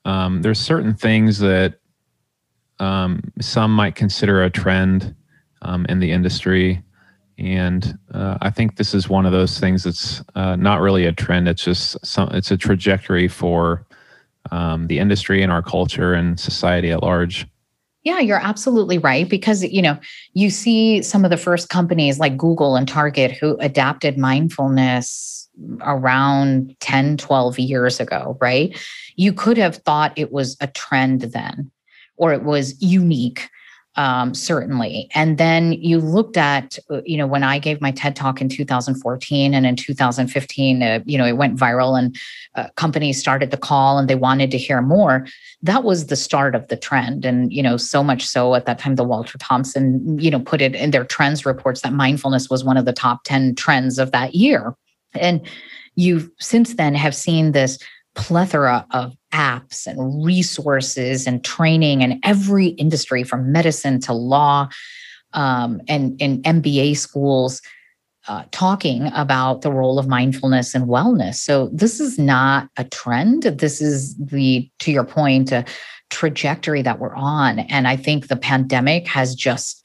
um, 0.06 0.42
there's 0.42 0.60
certain 0.60 0.94
things 0.94 1.40
that 1.40 1.81
um, 2.82 3.22
some 3.40 3.72
might 3.72 3.96
consider 3.96 4.44
a 4.44 4.50
trend 4.50 5.16
um, 5.62 5.86
in 5.88 6.00
the 6.00 6.12
industry. 6.12 6.82
And 7.38 7.98
uh, 8.14 8.40
I 8.42 8.50
think 8.50 8.76
this 8.76 8.94
is 8.94 9.08
one 9.08 9.26
of 9.26 9.32
those 9.32 9.60
things 9.60 9.84
that's 9.84 10.24
uh, 10.36 10.56
not 10.56 10.82
really 10.82 11.06
a 11.06 11.12
trend. 11.12 11.48
It's 11.48 11.64
just 11.64 12.04
some, 12.06 12.30
it's 12.30 12.52
a 12.52 12.58
trajectory 12.58 13.28
for 13.28 13.86
um, 14.52 14.88
the 14.88 14.98
industry 14.98 15.44
and 15.44 15.52
our 15.52 15.62
culture 15.62 16.14
and 16.14 16.40
society 16.40 16.92
at 16.92 17.04
large. 17.04 17.48
Yeah, 18.04 18.20
you're 18.20 18.44
absolutely 18.44 18.98
right. 18.98 19.30
Because, 19.30 19.64
you 19.64 19.82
know, 19.82 20.00
you 20.34 20.50
see 20.50 21.04
some 21.04 21.24
of 21.24 21.30
the 21.30 21.38
first 21.38 21.70
companies 21.70 22.20
like 22.20 22.36
Google 22.36 22.76
and 22.76 22.88
Target 22.88 23.32
who 23.32 23.58
adapted 23.58 24.18
mindfulness 24.18 25.48
around 25.82 26.76
10, 26.80 27.18
12 27.18 27.60
years 27.60 28.00
ago, 28.00 28.38
right? 28.42 28.76
You 29.18 29.34
could 29.34 29.58
have 29.60 29.78
thought 29.78 30.14
it 30.16 30.32
was 30.32 30.58
a 30.62 30.68
trend 30.68 31.22
then 31.22 31.70
or 32.22 32.32
it 32.32 32.44
was 32.44 32.82
unique 32.82 33.50
um, 33.96 34.34
certainly. 34.34 35.10
And 35.14 35.38
then 35.38 35.74
you 35.74 36.00
looked 36.00 36.38
at, 36.38 36.80
uh, 36.90 37.02
you 37.06 37.18
know, 37.18 37.28
when 37.28 37.44
I 37.44 37.60
gave 37.60 37.82
my 37.82 37.92
TED 37.92 38.16
talk 38.16 38.40
in 38.40 38.48
2014 38.48 39.54
and 39.54 39.66
in 39.66 39.76
2015, 39.76 40.82
uh, 40.82 41.00
you 41.06 41.18
know, 41.18 41.26
it 41.26 41.36
went 41.36 41.60
viral 41.60 42.00
and 42.00 42.16
uh, 42.56 42.70
companies 42.78 43.20
started 43.20 43.52
to 43.52 43.58
call 43.58 43.98
and 43.98 44.10
they 44.10 44.16
wanted 44.16 44.50
to 44.52 44.58
hear 44.58 44.82
more. 44.82 45.28
That 45.62 45.84
was 45.84 46.08
the 46.08 46.16
start 46.16 46.56
of 46.56 46.68
the 46.70 46.78
trend. 46.78 47.26
And, 47.26 47.52
you 47.52 47.62
know, 47.62 47.76
so 47.76 48.02
much 48.02 48.26
so 48.26 48.56
at 48.56 48.66
that 48.66 48.80
time, 48.80 48.96
the 48.96 49.04
Walter 49.04 49.38
Thompson, 49.38 50.18
you 50.18 50.32
know, 50.32 50.40
put 50.40 50.62
it 50.62 50.74
in 50.74 50.92
their 50.92 51.06
trends 51.06 51.46
reports 51.46 51.82
that 51.82 51.92
mindfulness 51.92 52.50
was 52.50 52.64
one 52.64 52.78
of 52.78 52.86
the 52.86 52.94
top 52.94 53.26
10 53.26 53.56
trends 53.56 54.00
of 54.00 54.12
that 54.12 54.36
year. 54.36 54.74
And 55.14 55.42
you've 55.96 56.30
since 56.40 56.76
then 56.76 56.96
have 56.96 57.14
seen 57.14 57.52
this 57.52 57.78
plethora 58.16 58.86
of 58.92 59.16
apps 59.34 59.88
and 59.88 60.26
resources 60.26 61.26
and 61.26 61.44
training 61.44 62.02
in 62.02 62.20
every 62.24 62.68
industry 62.68 63.24
from 63.24 63.52
medicine 63.52 64.00
to 64.02 64.14
law 64.14 64.68
um, 65.34 65.82
and 65.88 66.22
in 66.22 66.42
MBA 66.42 66.98
schools 66.98 67.62
uh, 68.28 68.44
talking 68.52 69.08
about 69.16 69.62
the 69.62 69.72
role 69.72 69.98
of 69.98 70.08
mindfulness 70.08 70.76
and 70.76 70.88
wellness. 70.88 71.36
So 71.36 71.70
this 71.74 72.00
is 72.00 72.20
not 72.20 72.70
a 72.78 72.84
trend. 72.84 73.44
This 73.44 73.82
is 73.82 74.16
the, 74.18 74.70
to 74.80 74.92
your 74.92 75.04
point, 75.04 75.52
a 75.52 75.66
trajectory 76.10 76.82
that 76.82 77.00
we're 77.00 77.16
on. 77.16 77.60
And 77.60 77.88
I 77.88 77.96
think 77.96 78.28
the 78.28 78.36
pandemic 78.36 79.08
has 79.08 79.34
just 79.34 79.84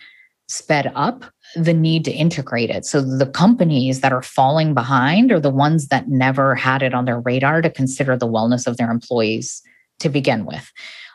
sped 0.49 0.93
up 0.95 1.25
the 1.57 1.75
need 1.75 2.05
to 2.05 2.13
integrate 2.13 2.71
it. 2.71 2.85
So 2.85 3.01
the 3.01 3.27
companies 3.27 4.01
that 4.01 4.13
are 4.13 4.23
falling 4.23 4.75
behind 4.75 5.33
are 5.33 5.41
the 5.41 5.51
ones 5.51 5.89
that 5.89 6.09
never 6.09 6.55
had 6.55 6.83
it 6.83 6.95
on 6.95 7.07
their 7.07 7.21
radar 7.21 7.63
to 7.63 7.71
consider 7.71 8.17
the 8.17 8.29
wellness 8.29 8.67
of 8.67 8.77
their 8.77 8.91
employees 8.91 9.63
to 10.01 10.09
begin 10.09 10.45
with. 10.45 10.71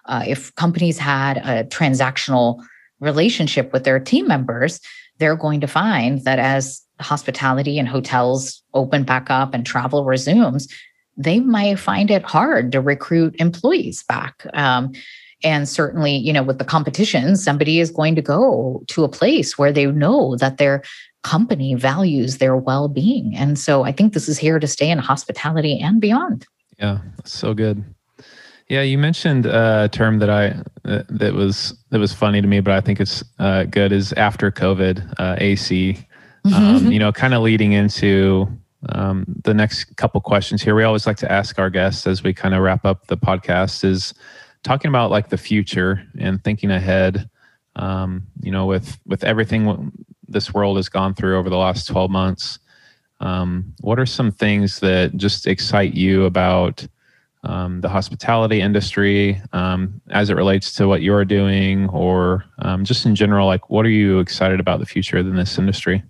Uh, 0.05 0.23
if 0.27 0.53
companies 0.55 0.97
had 0.97 1.37
a 1.37 1.63
transactional 1.65 2.61
relationship 2.99 3.71
with 3.71 3.83
their 3.83 3.99
team 3.99 4.27
members, 4.27 4.79
they're 5.19 5.35
going 5.35 5.61
to 5.61 5.67
find 5.67 6.23
that 6.25 6.39
as 6.39 6.81
hospitality 6.99 7.77
and 7.77 7.87
hotels 7.87 8.63
open 8.73 9.03
back 9.03 9.29
up 9.29 9.53
and 9.53 9.65
travel 9.65 10.05
resumes, 10.05 10.67
they 11.17 11.39
might 11.39 11.77
find 11.77 12.09
it 12.09 12.23
hard 12.23 12.71
to 12.71 12.81
recruit 12.81 13.35
employees 13.39 14.03
back. 14.03 14.45
Um, 14.53 14.91
and 15.43 15.67
certainly, 15.67 16.15
you 16.15 16.33
know, 16.33 16.43
with 16.43 16.57
the 16.57 16.65
competition, 16.65 17.35
somebody 17.35 17.79
is 17.79 17.91
going 17.91 18.15
to 18.15 18.21
go 18.21 18.83
to 18.87 19.03
a 19.03 19.09
place 19.09 19.57
where 19.57 19.71
they 19.71 19.85
know 19.85 20.35
that 20.37 20.57
their 20.57 20.83
company 21.23 21.75
values 21.75 22.37
their 22.37 22.55
well 22.55 22.87
being. 22.87 23.35
And 23.35 23.57
so 23.57 23.83
I 23.83 23.91
think 23.91 24.13
this 24.13 24.27
is 24.27 24.37
here 24.37 24.59
to 24.59 24.67
stay 24.67 24.89
in 24.89 24.97
hospitality 24.97 25.79
and 25.79 26.01
beyond. 26.01 26.47
Yeah, 26.79 26.99
so 27.25 27.53
good. 27.53 27.83
Yeah, 28.67 28.81
you 28.81 28.97
mentioned 28.97 29.45
a 29.45 29.89
term 29.91 30.19
that 30.19 30.29
I 30.29 30.61
uh, 30.85 31.03
that 31.09 31.33
was 31.33 31.73
that 31.89 31.99
was 31.99 32.13
funny 32.13 32.41
to 32.41 32.47
me, 32.47 32.61
but 32.61 32.73
I 32.73 32.79
think 32.79 33.01
it's 33.01 33.23
uh, 33.37 33.65
good 33.65 33.91
is 33.91 34.13
after 34.13 34.49
COVID 34.49 35.13
uh, 35.19 35.35
AC. 35.39 35.97
Mm-hmm. 36.45 36.53
Um, 36.53 36.91
you 36.91 36.97
know, 36.97 37.11
kind 37.11 37.33
of 37.33 37.43
leading 37.43 37.73
into 37.73 38.47
um, 38.89 39.25
the 39.43 39.53
next 39.53 39.95
couple 39.97 40.21
questions 40.21 40.61
here. 40.63 40.73
We 40.73 40.83
always 40.83 41.05
like 41.05 41.17
to 41.17 41.31
ask 41.31 41.59
our 41.59 41.69
guests 41.69 42.07
as 42.07 42.23
we 42.23 42.33
kind 42.33 42.55
of 42.55 42.61
wrap 42.61 42.85
up 42.85 43.07
the 43.07 43.17
podcast 43.17 43.83
is 43.83 44.13
talking 44.63 44.89
about 44.89 45.11
like 45.11 45.29
the 45.29 45.37
future 45.37 46.03
and 46.19 46.43
thinking 46.43 46.71
ahead. 46.71 47.29
Um, 47.75 48.27
you 48.41 48.51
know, 48.51 48.65
with 48.65 48.99
with 49.05 49.23
everything 49.23 49.91
this 50.27 50.53
world 50.53 50.77
has 50.77 50.89
gone 50.89 51.13
through 51.13 51.37
over 51.37 51.49
the 51.49 51.57
last 51.57 51.87
twelve 51.87 52.11
months, 52.11 52.59
um, 53.19 53.73
what 53.79 53.99
are 53.99 54.05
some 54.05 54.31
things 54.31 54.79
that 54.81 55.15
just 55.15 55.47
excite 55.47 55.93
you 55.93 56.25
about 56.25 56.85
um, 57.43 57.81
the 57.81 57.89
hospitality 57.89 58.61
industry 58.61 59.41
um, 59.53 60.01
as 60.09 60.29
it 60.29 60.35
relates 60.35 60.73
to 60.73 60.87
what 60.87 61.01
you're 61.01 61.25
doing, 61.25 61.87
or 61.89 62.43
um, 62.59 62.83
just 62.83 63.05
in 63.05 63.15
general? 63.15 63.47
Like, 63.47 63.69
what 63.69 63.85
are 63.85 63.89
you 63.89 64.19
excited 64.19 64.59
about 64.59 64.79
the 64.79 64.85
future 64.85 65.17
in 65.17 65.35
this 65.35 65.57
industry? 65.57 66.03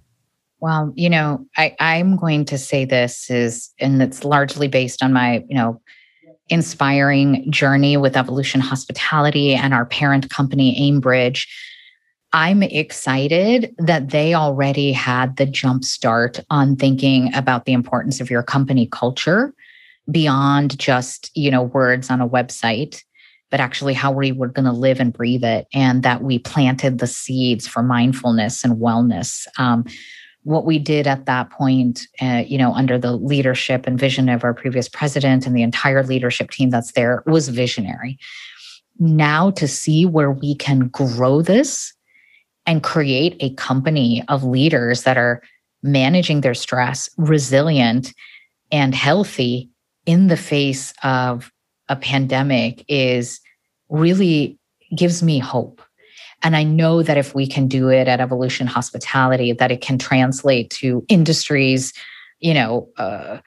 Well, 0.60 0.94
you 0.96 1.10
know, 1.10 1.46
I, 1.58 1.76
I'm 1.80 2.18
going 2.18 2.46
to 2.46 2.58
say 2.58 2.86
this 2.86 3.32
is, 3.32 3.72
and 3.80 4.02
it's 4.02 4.24
largely 4.24 4.68
based 4.68 5.02
on 5.02 5.12
my, 5.12 5.44
you 5.50 5.56
know, 5.56 5.82
inspiring 6.50 7.50
journey 7.52 7.98
with 7.98 8.18
Evolution 8.18 8.62
Hospitality 8.62 9.54
and 9.56 9.74
our 9.74 9.86
parent 9.86 10.30
company, 10.30 10.92
Aimbridge, 10.92 11.48
I'm 12.34 12.64
excited 12.64 13.76
that 13.78 14.10
they 14.10 14.34
already 14.34 14.92
had 14.94 15.36
the 15.36 15.46
jump 15.46 15.84
start 15.84 16.40
on 16.50 16.76
thinking 16.76 17.34
about 17.34 17.66
the 17.66 17.74
importance 17.74 18.22
of 18.22 18.30
your 18.30 18.44
company 18.44 18.88
culture 18.88 19.54
beyond 20.10 20.80
just, 20.80 21.30
you 21.36 21.52
know, 21.52 21.64
words 21.64 22.10
on 22.10 22.22
a 22.22 22.30
website, 22.30 23.04
but 23.50 23.60
actually 23.60 23.94
how 23.94 24.12
we 24.12 24.32
were 24.32 24.48
going 24.48 24.66
to 24.66 24.72
live 24.72 25.00
and 25.00 25.14
breathe 25.14 25.44
it 25.44 25.68
and 25.74 26.04
that 26.04 26.24
we 26.24 26.40
planted 26.40 27.00
the 27.00 27.08
seeds 27.08 27.68
for 27.68 27.84
mindfulness 27.84 28.64
and 28.64 28.78
wellness. 28.78 29.46
Um, 29.58 29.86
what 30.44 30.66
we 30.66 30.80
did 30.80 31.08
at 31.08 31.26
that 31.26 31.50
point, 31.52 32.08
uh, 32.22 32.44
you 32.46 32.58
know, 32.58 32.74
under 32.74 32.98
the 32.98 33.16
leadership 33.16 33.86
and 33.86 34.00
vision 34.00 34.28
of 34.30 34.44
our 34.44 34.54
previous 34.54 34.90
president 34.90 35.46
and 35.46 35.56
the 35.56 35.62
entire 35.62 36.04
leadership 36.04 36.50
team 36.52 36.70
that's 36.70 36.94
there 36.94 37.24
was 37.26 37.50
visionary. 37.50 38.18
Now 39.00 39.52
to 39.52 39.68
see 39.68 40.06
where 40.06 40.32
we 40.32 40.56
can 40.56 40.88
grow 40.88 41.42
this 41.42 41.94
and 42.66 42.84
create 42.84 43.36
a 43.40 43.54
company 43.56 44.24
of 44.28 44.44
leaders 44.44 45.04
that 45.04 45.18
are 45.18 45.42
managing 45.84 46.42
their 46.42 46.54
stress, 46.54 47.10
resilient, 47.18 48.14
and 48.72 48.94
healthy 48.96 49.70
in 50.06 50.28
the 50.28 50.38
face 50.38 50.94
of 51.04 51.52
a 51.90 51.96
pandemic 51.96 52.86
is 52.88 53.40
really 53.90 54.58
gives 54.96 55.22
me 55.22 55.40
hope 55.40 55.82
and 56.44 56.56
I 56.56 56.64
know 56.64 57.04
that 57.04 57.18
if 57.18 57.36
we 57.36 57.48
can 57.48 57.68
do 57.68 57.90
it 57.90 58.08
at 58.08 58.20
Evolution 58.20 58.68
Hospitality, 58.68 59.54
that 59.54 59.72
it 59.72 59.82
can 59.82 59.98
translate 59.98 60.70
to 60.72 61.06
industries, 61.08 61.94
you 62.40 62.54
know, 62.54 62.90
uh, 62.98 63.40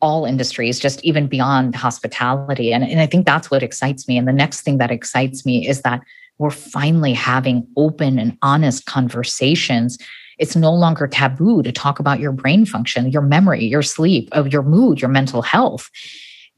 all 0.00 0.24
industries, 0.24 0.80
just 0.80 1.02
even 1.04 1.28
beyond 1.28 1.74
hospitality. 1.74 2.72
And, 2.72 2.84
and 2.84 3.00
I 3.00 3.06
think 3.06 3.24
that's 3.24 3.50
what 3.50 3.62
excites 3.62 4.08
me. 4.08 4.18
And 4.18 4.26
the 4.26 4.32
next 4.32 4.62
thing 4.62 4.78
that 4.78 4.90
excites 4.90 5.46
me 5.46 5.66
is 5.66 5.82
that 5.82 6.00
we're 6.38 6.50
finally 6.50 7.12
having 7.12 7.66
open 7.76 8.18
and 8.18 8.36
honest 8.42 8.84
conversations. 8.86 9.96
It's 10.38 10.56
no 10.56 10.74
longer 10.74 11.06
taboo 11.06 11.62
to 11.62 11.70
talk 11.70 12.00
about 12.00 12.18
your 12.18 12.32
brain 12.32 12.66
function, 12.66 13.10
your 13.10 13.22
memory, 13.22 13.64
your 13.64 13.82
sleep, 13.82 14.28
of 14.32 14.52
your 14.52 14.62
mood, 14.62 15.00
your 15.00 15.10
mental 15.10 15.40
health. 15.40 15.88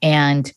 And 0.01 0.51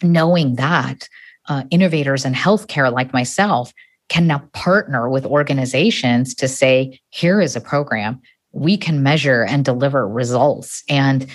knowing 0.00 0.54
that 0.56 1.08
uh, 1.48 1.64
innovators 1.70 2.24
in 2.24 2.34
healthcare 2.34 2.92
like 2.92 3.12
myself 3.12 3.72
can 4.08 4.26
now 4.26 4.38
partner 4.52 5.08
with 5.08 5.24
organizations 5.24 6.34
to 6.34 6.48
say, 6.48 6.98
here 7.10 7.40
is 7.40 7.56
a 7.56 7.60
program 7.60 8.20
we 8.52 8.76
can 8.76 9.02
measure 9.02 9.44
and 9.44 9.64
deliver 9.64 10.06
results. 10.06 10.84
And 10.88 11.26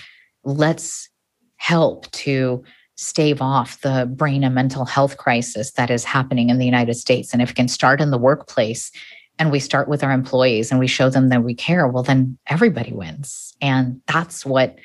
let's 0.44 1.10
help 1.58 2.10
to 2.12 2.64
stave 2.96 3.42
off 3.42 3.82
the 3.82 4.12
brain 4.16 4.44
and 4.44 4.56
mental 4.56 4.86
health 4.86 5.18
crisis 5.18 5.72
that 5.74 5.90
is 5.90 6.04
happening 6.04 6.50
in 6.50 6.58
the 6.58 6.66
United 6.66 6.96
States. 6.96 7.34
And 7.34 7.42
if 7.42 7.52
it 7.52 7.56
can 7.56 7.68
start 7.68 8.02
in 8.02 8.12
the 8.12 8.18
workplace 8.18 8.92
and 9.40 9.52
we 9.52 9.60
start 9.60 9.88
with 9.88 10.04
our 10.04 10.12
employees 10.12 10.72
and 10.72 10.80
we 10.80 10.88
show 10.88 11.10
them 11.10 11.30
that 11.30 11.44
we 11.44 11.54
care, 11.54 11.88
well, 11.88 12.04
then 12.04 12.38
everybody 12.48 12.92
wins. 12.92 13.56
And 13.62 14.02
that's 14.08 14.46
what 14.46 14.78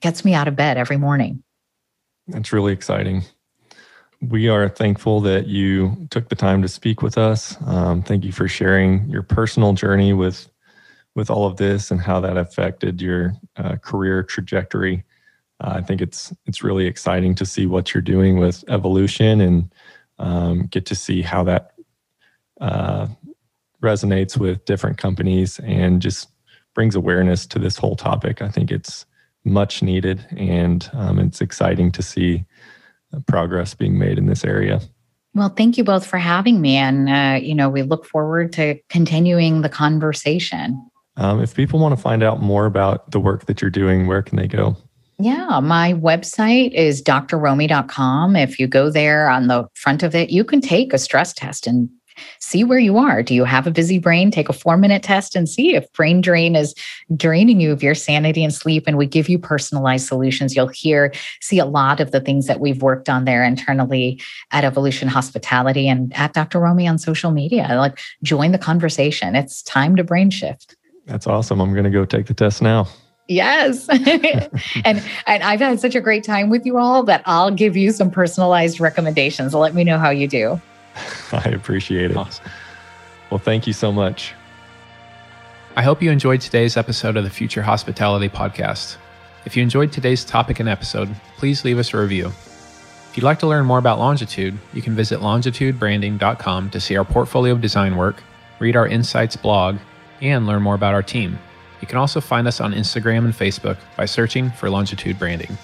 gets 0.00 0.24
me 0.24 0.34
out 0.34 0.48
of 0.48 0.56
bed 0.56 0.76
every 0.78 0.96
morning. 0.96 1.42
That's 2.28 2.52
really 2.52 2.72
exciting 2.72 3.24
we 4.22 4.48
are 4.48 4.68
thankful 4.68 5.20
that 5.20 5.48
you 5.48 6.06
took 6.10 6.28
the 6.28 6.36
time 6.36 6.62
to 6.62 6.68
speak 6.68 7.02
with 7.02 7.18
us. 7.18 7.56
Um, 7.66 8.02
thank 8.02 8.24
you 8.24 8.32
for 8.32 8.46
sharing 8.46 9.08
your 9.08 9.22
personal 9.22 9.72
journey 9.72 10.12
with 10.12 10.48
with 11.14 11.28
all 11.28 11.44
of 11.44 11.58
this 11.58 11.90
and 11.90 12.00
how 12.00 12.20
that 12.20 12.38
affected 12.38 13.02
your 13.02 13.34
uh, 13.56 13.76
career 13.76 14.22
trajectory. 14.22 15.04
Uh, 15.60 15.74
I 15.76 15.82
think 15.82 16.00
it's 16.00 16.32
it's 16.46 16.62
really 16.62 16.86
exciting 16.86 17.34
to 17.34 17.46
see 17.46 17.66
what 17.66 17.92
you're 17.92 18.02
doing 18.02 18.38
with 18.38 18.64
evolution 18.68 19.40
and 19.40 19.74
um, 20.18 20.66
get 20.66 20.86
to 20.86 20.94
see 20.94 21.20
how 21.20 21.42
that 21.44 21.72
uh, 22.60 23.08
resonates 23.82 24.38
with 24.38 24.64
different 24.64 24.98
companies 24.98 25.58
and 25.64 26.00
just 26.00 26.28
brings 26.74 26.94
awareness 26.94 27.44
to 27.46 27.58
this 27.58 27.76
whole 27.76 27.96
topic. 27.96 28.40
I 28.40 28.48
think 28.48 28.70
it's 28.70 29.04
much 29.44 29.82
needed 29.82 30.24
and 30.36 30.88
um, 30.92 31.18
it's 31.18 31.40
exciting 31.40 31.90
to 31.90 32.02
see 32.02 32.44
progress 33.20 33.74
being 33.74 33.98
made 33.98 34.18
in 34.18 34.26
this 34.26 34.44
area. 34.44 34.80
Well, 35.34 35.48
thank 35.48 35.78
you 35.78 35.84
both 35.84 36.06
for 36.06 36.18
having 36.18 36.60
me. 36.60 36.76
And, 36.76 37.08
uh, 37.08 37.44
you 37.44 37.54
know, 37.54 37.70
we 37.70 37.82
look 37.82 38.04
forward 38.04 38.52
to 38.54 38.78
continuing 38.88 39.62
the 39.62 39.68
conversation. 39.68 40.84
Um, 41.16 41.40
if 41.40 41.54
people 41.54 41.78
want 41.78 41.96
to 41.96 42.00
find 42.00 42.22
out 42.22 42.42
more 42.42 42.66
about 42.66 43.10
the 43.10 43.20
work 43.20 43.46
that 43.46 43.60
you're 43.60 43.70
doing, 43.70 44.06
where 44.06 44.22
can 44.22 44.36
they 44.36 44.46
go? 44.46 44.76
Yeah, 45.18 45.60
my 45.60 45.94
website 45.94 46.72
is 46.72 47.02
drromie.com. 47.02 48.34
If 48.34 48.58
you 48.58 48.66
go 48.66 48.90
there 48.90 49.28
on 49.28 49.46
the 49.46 49.68
front 49.74 50.02
of 50.02 50.14
it, 50.14 50.30
you 50.30 50.42
can 50.42 50.60
take 50.60 50.92
a 50.92 50.98
stress 50.98 51.32
test 51.32 51.66
and 51.66 51.88
see 52.38 52.64
where 52.64 52.78
you 52.78 52.98
are. 52.98 53.22
Do 53.22 53.34
you 53.34 53.44
have 53.44 53.66
a 53.66 53.70
busy 53.70 53.98
brain? 53.98 54.30
Take 54.30 54.48
a 54.48 54.52
four 54.52 54.76
minute 54.76 55.02
test 55.02 55.36
and 55.36 55.48
see 55.48 55.74
if 55.74 55.90
brain 55.92 56.20
drain 56.20 56.56
is 56.56 56.74
draining 57.16 57.60
you 57.60 57.72
of 57.72 57.82
your 57.82 57.94
sanity 57.94 58.44
and 58.44 58.52
sleep. 58.52 58.84
And 58.86 58.96
we 58.96 59.06
give 59.06 59.28
you 59.28 59.38
personalized 59.38 60.06
solutions. 60.06 60.54
You'll 60.54 60.68
hear, 60.68 61.12
see 61.40 61.58
a 61.58 61.64
lot 61.64 62.00
of 62.00 62.10
the 62.10 62.20
things 62.20 62.46
that 62.46 62.60
we've 62.60 62.82
worked 62.82 63.08
on 63.08 63.24
there 63.24 63.44
internally 63.44 64.20
at 64.50 64.64
Evolution 64.64 65.08
Hospitality 65.08 65.88
and 65.88 66.12
at 66.14 66.32
Dr. 66.32 66.58
Romie 66.58 66.88
on 66.88 66.98
social 66.98 67.30
media. 67.30 67.68
Like, 67.70 67.98
join 68.22 68.52
the 68.52 68.58
conversation. 68.58 69.34
It's 69.34 69.62
time 69.62 69.96
to 69.96 70.04
brain 70.04 70.30
shift. 70.30 70.76
That's 71.06 71.26
awesome. 71.26 71.60
I'm 71.60 71.72
going 71.72 71.84
to 71.84 71.90
go 71.90 72.04
take 72.04 72.26
the 72.26 72.34
test 72.34 72.62
now. 72.62 72.88
Yes. 73.28 73.88
and 74.84 75.02
and 75.26 75.42
I've 75.42 75.60
had 75.60 75.80
such 75.80 75.94
a 75.94 76.00
great 76.00 76.24
time 76.24 76.50
with 76.50 76.66
you 76.66 76.76
all 76.76 77.02
that 77.04 77.22
I'll 77.24 77.50
give 77.50 77.76
you 77.76 77.92
some 77.92 78.10
personalized 78.10 78.80
recommendations. 78.80 79.54
Let 79.54 79.74
me 79.74 79.84
know 79.84 79.98
how 79.98 80.10
you 80.10 80.28
do. 80.28 80.60
I 81.32 81.48
appreciate 81.48 82.10
it. 82.10 82.16
Awesome. 82.16 82.44
Well, 83.30 83.38
thank 83.38 83.66
you 83.66 83.72
so 83.72 83.90
much. 83.92 84.34
I 85.74 85.82
hope 85.82 86.02
you 86.02 86.10
enjoyed 86.10 86.40
today's 86.42 86.76
episode 86.76 87.16
of 87.16 87.24
the 87.24 87.30
Future 87.30 87.62
Hospitality 87.62 88.28
Podcast. 88.28 88.96
If 89.46 89.56
you 89.56 89.62
enjoyed 89.62 89.90
today's 89.90 90.24
topic 90.24 90.60
and 90.60 90.68
episode, 90.68 91.08
please 91.38 91.64
leave 91.64 91.78
us 91.78 91.94
a 91.94 91.98
review. 91.98 92.26
If 92.26 93.16
you'd 93.16 93.24
like 93.24 93.38
to 93.38 93.46
learn 93.46 93.64
more 93.64 93.78
about 93.78 93.98
Longitude, 93.98 94.58
you 94.72 94.82
can 94.82 94.94
visit 94.94 95.20
longitudebranding.com 95.20 96.70
to 96.70 96.80
see 96.80 96.96
our 96.96 97.04
portfolio 97.04 97.52
of 97.52 97.60
design 97.60 97.96
work, 97.96 98.22
read 98.58 98.76
our 98.76 98.86
insights 98.86 99.36
blog, 99.36 99.78
and 100.20 100.46
learn 100.46 100.62
more 100.62 100.74
about 100.74 100.94
our 100.94 101.02
team. 101.02 101.38
You 101.80 101.88
can 101.88 101.98
also 101.98 102.20
find 102.20 102.46
us 102.46 102.60
on 102.60 102.72
Instagram 102.72 103.24
and 103.24 103.34
Facebook 103.34 103.76
by 103.96 104.04
searching 104.04 104.50
for 104.50 104.70
Longitude 104.70 105.18
Branding. 105.18 105.58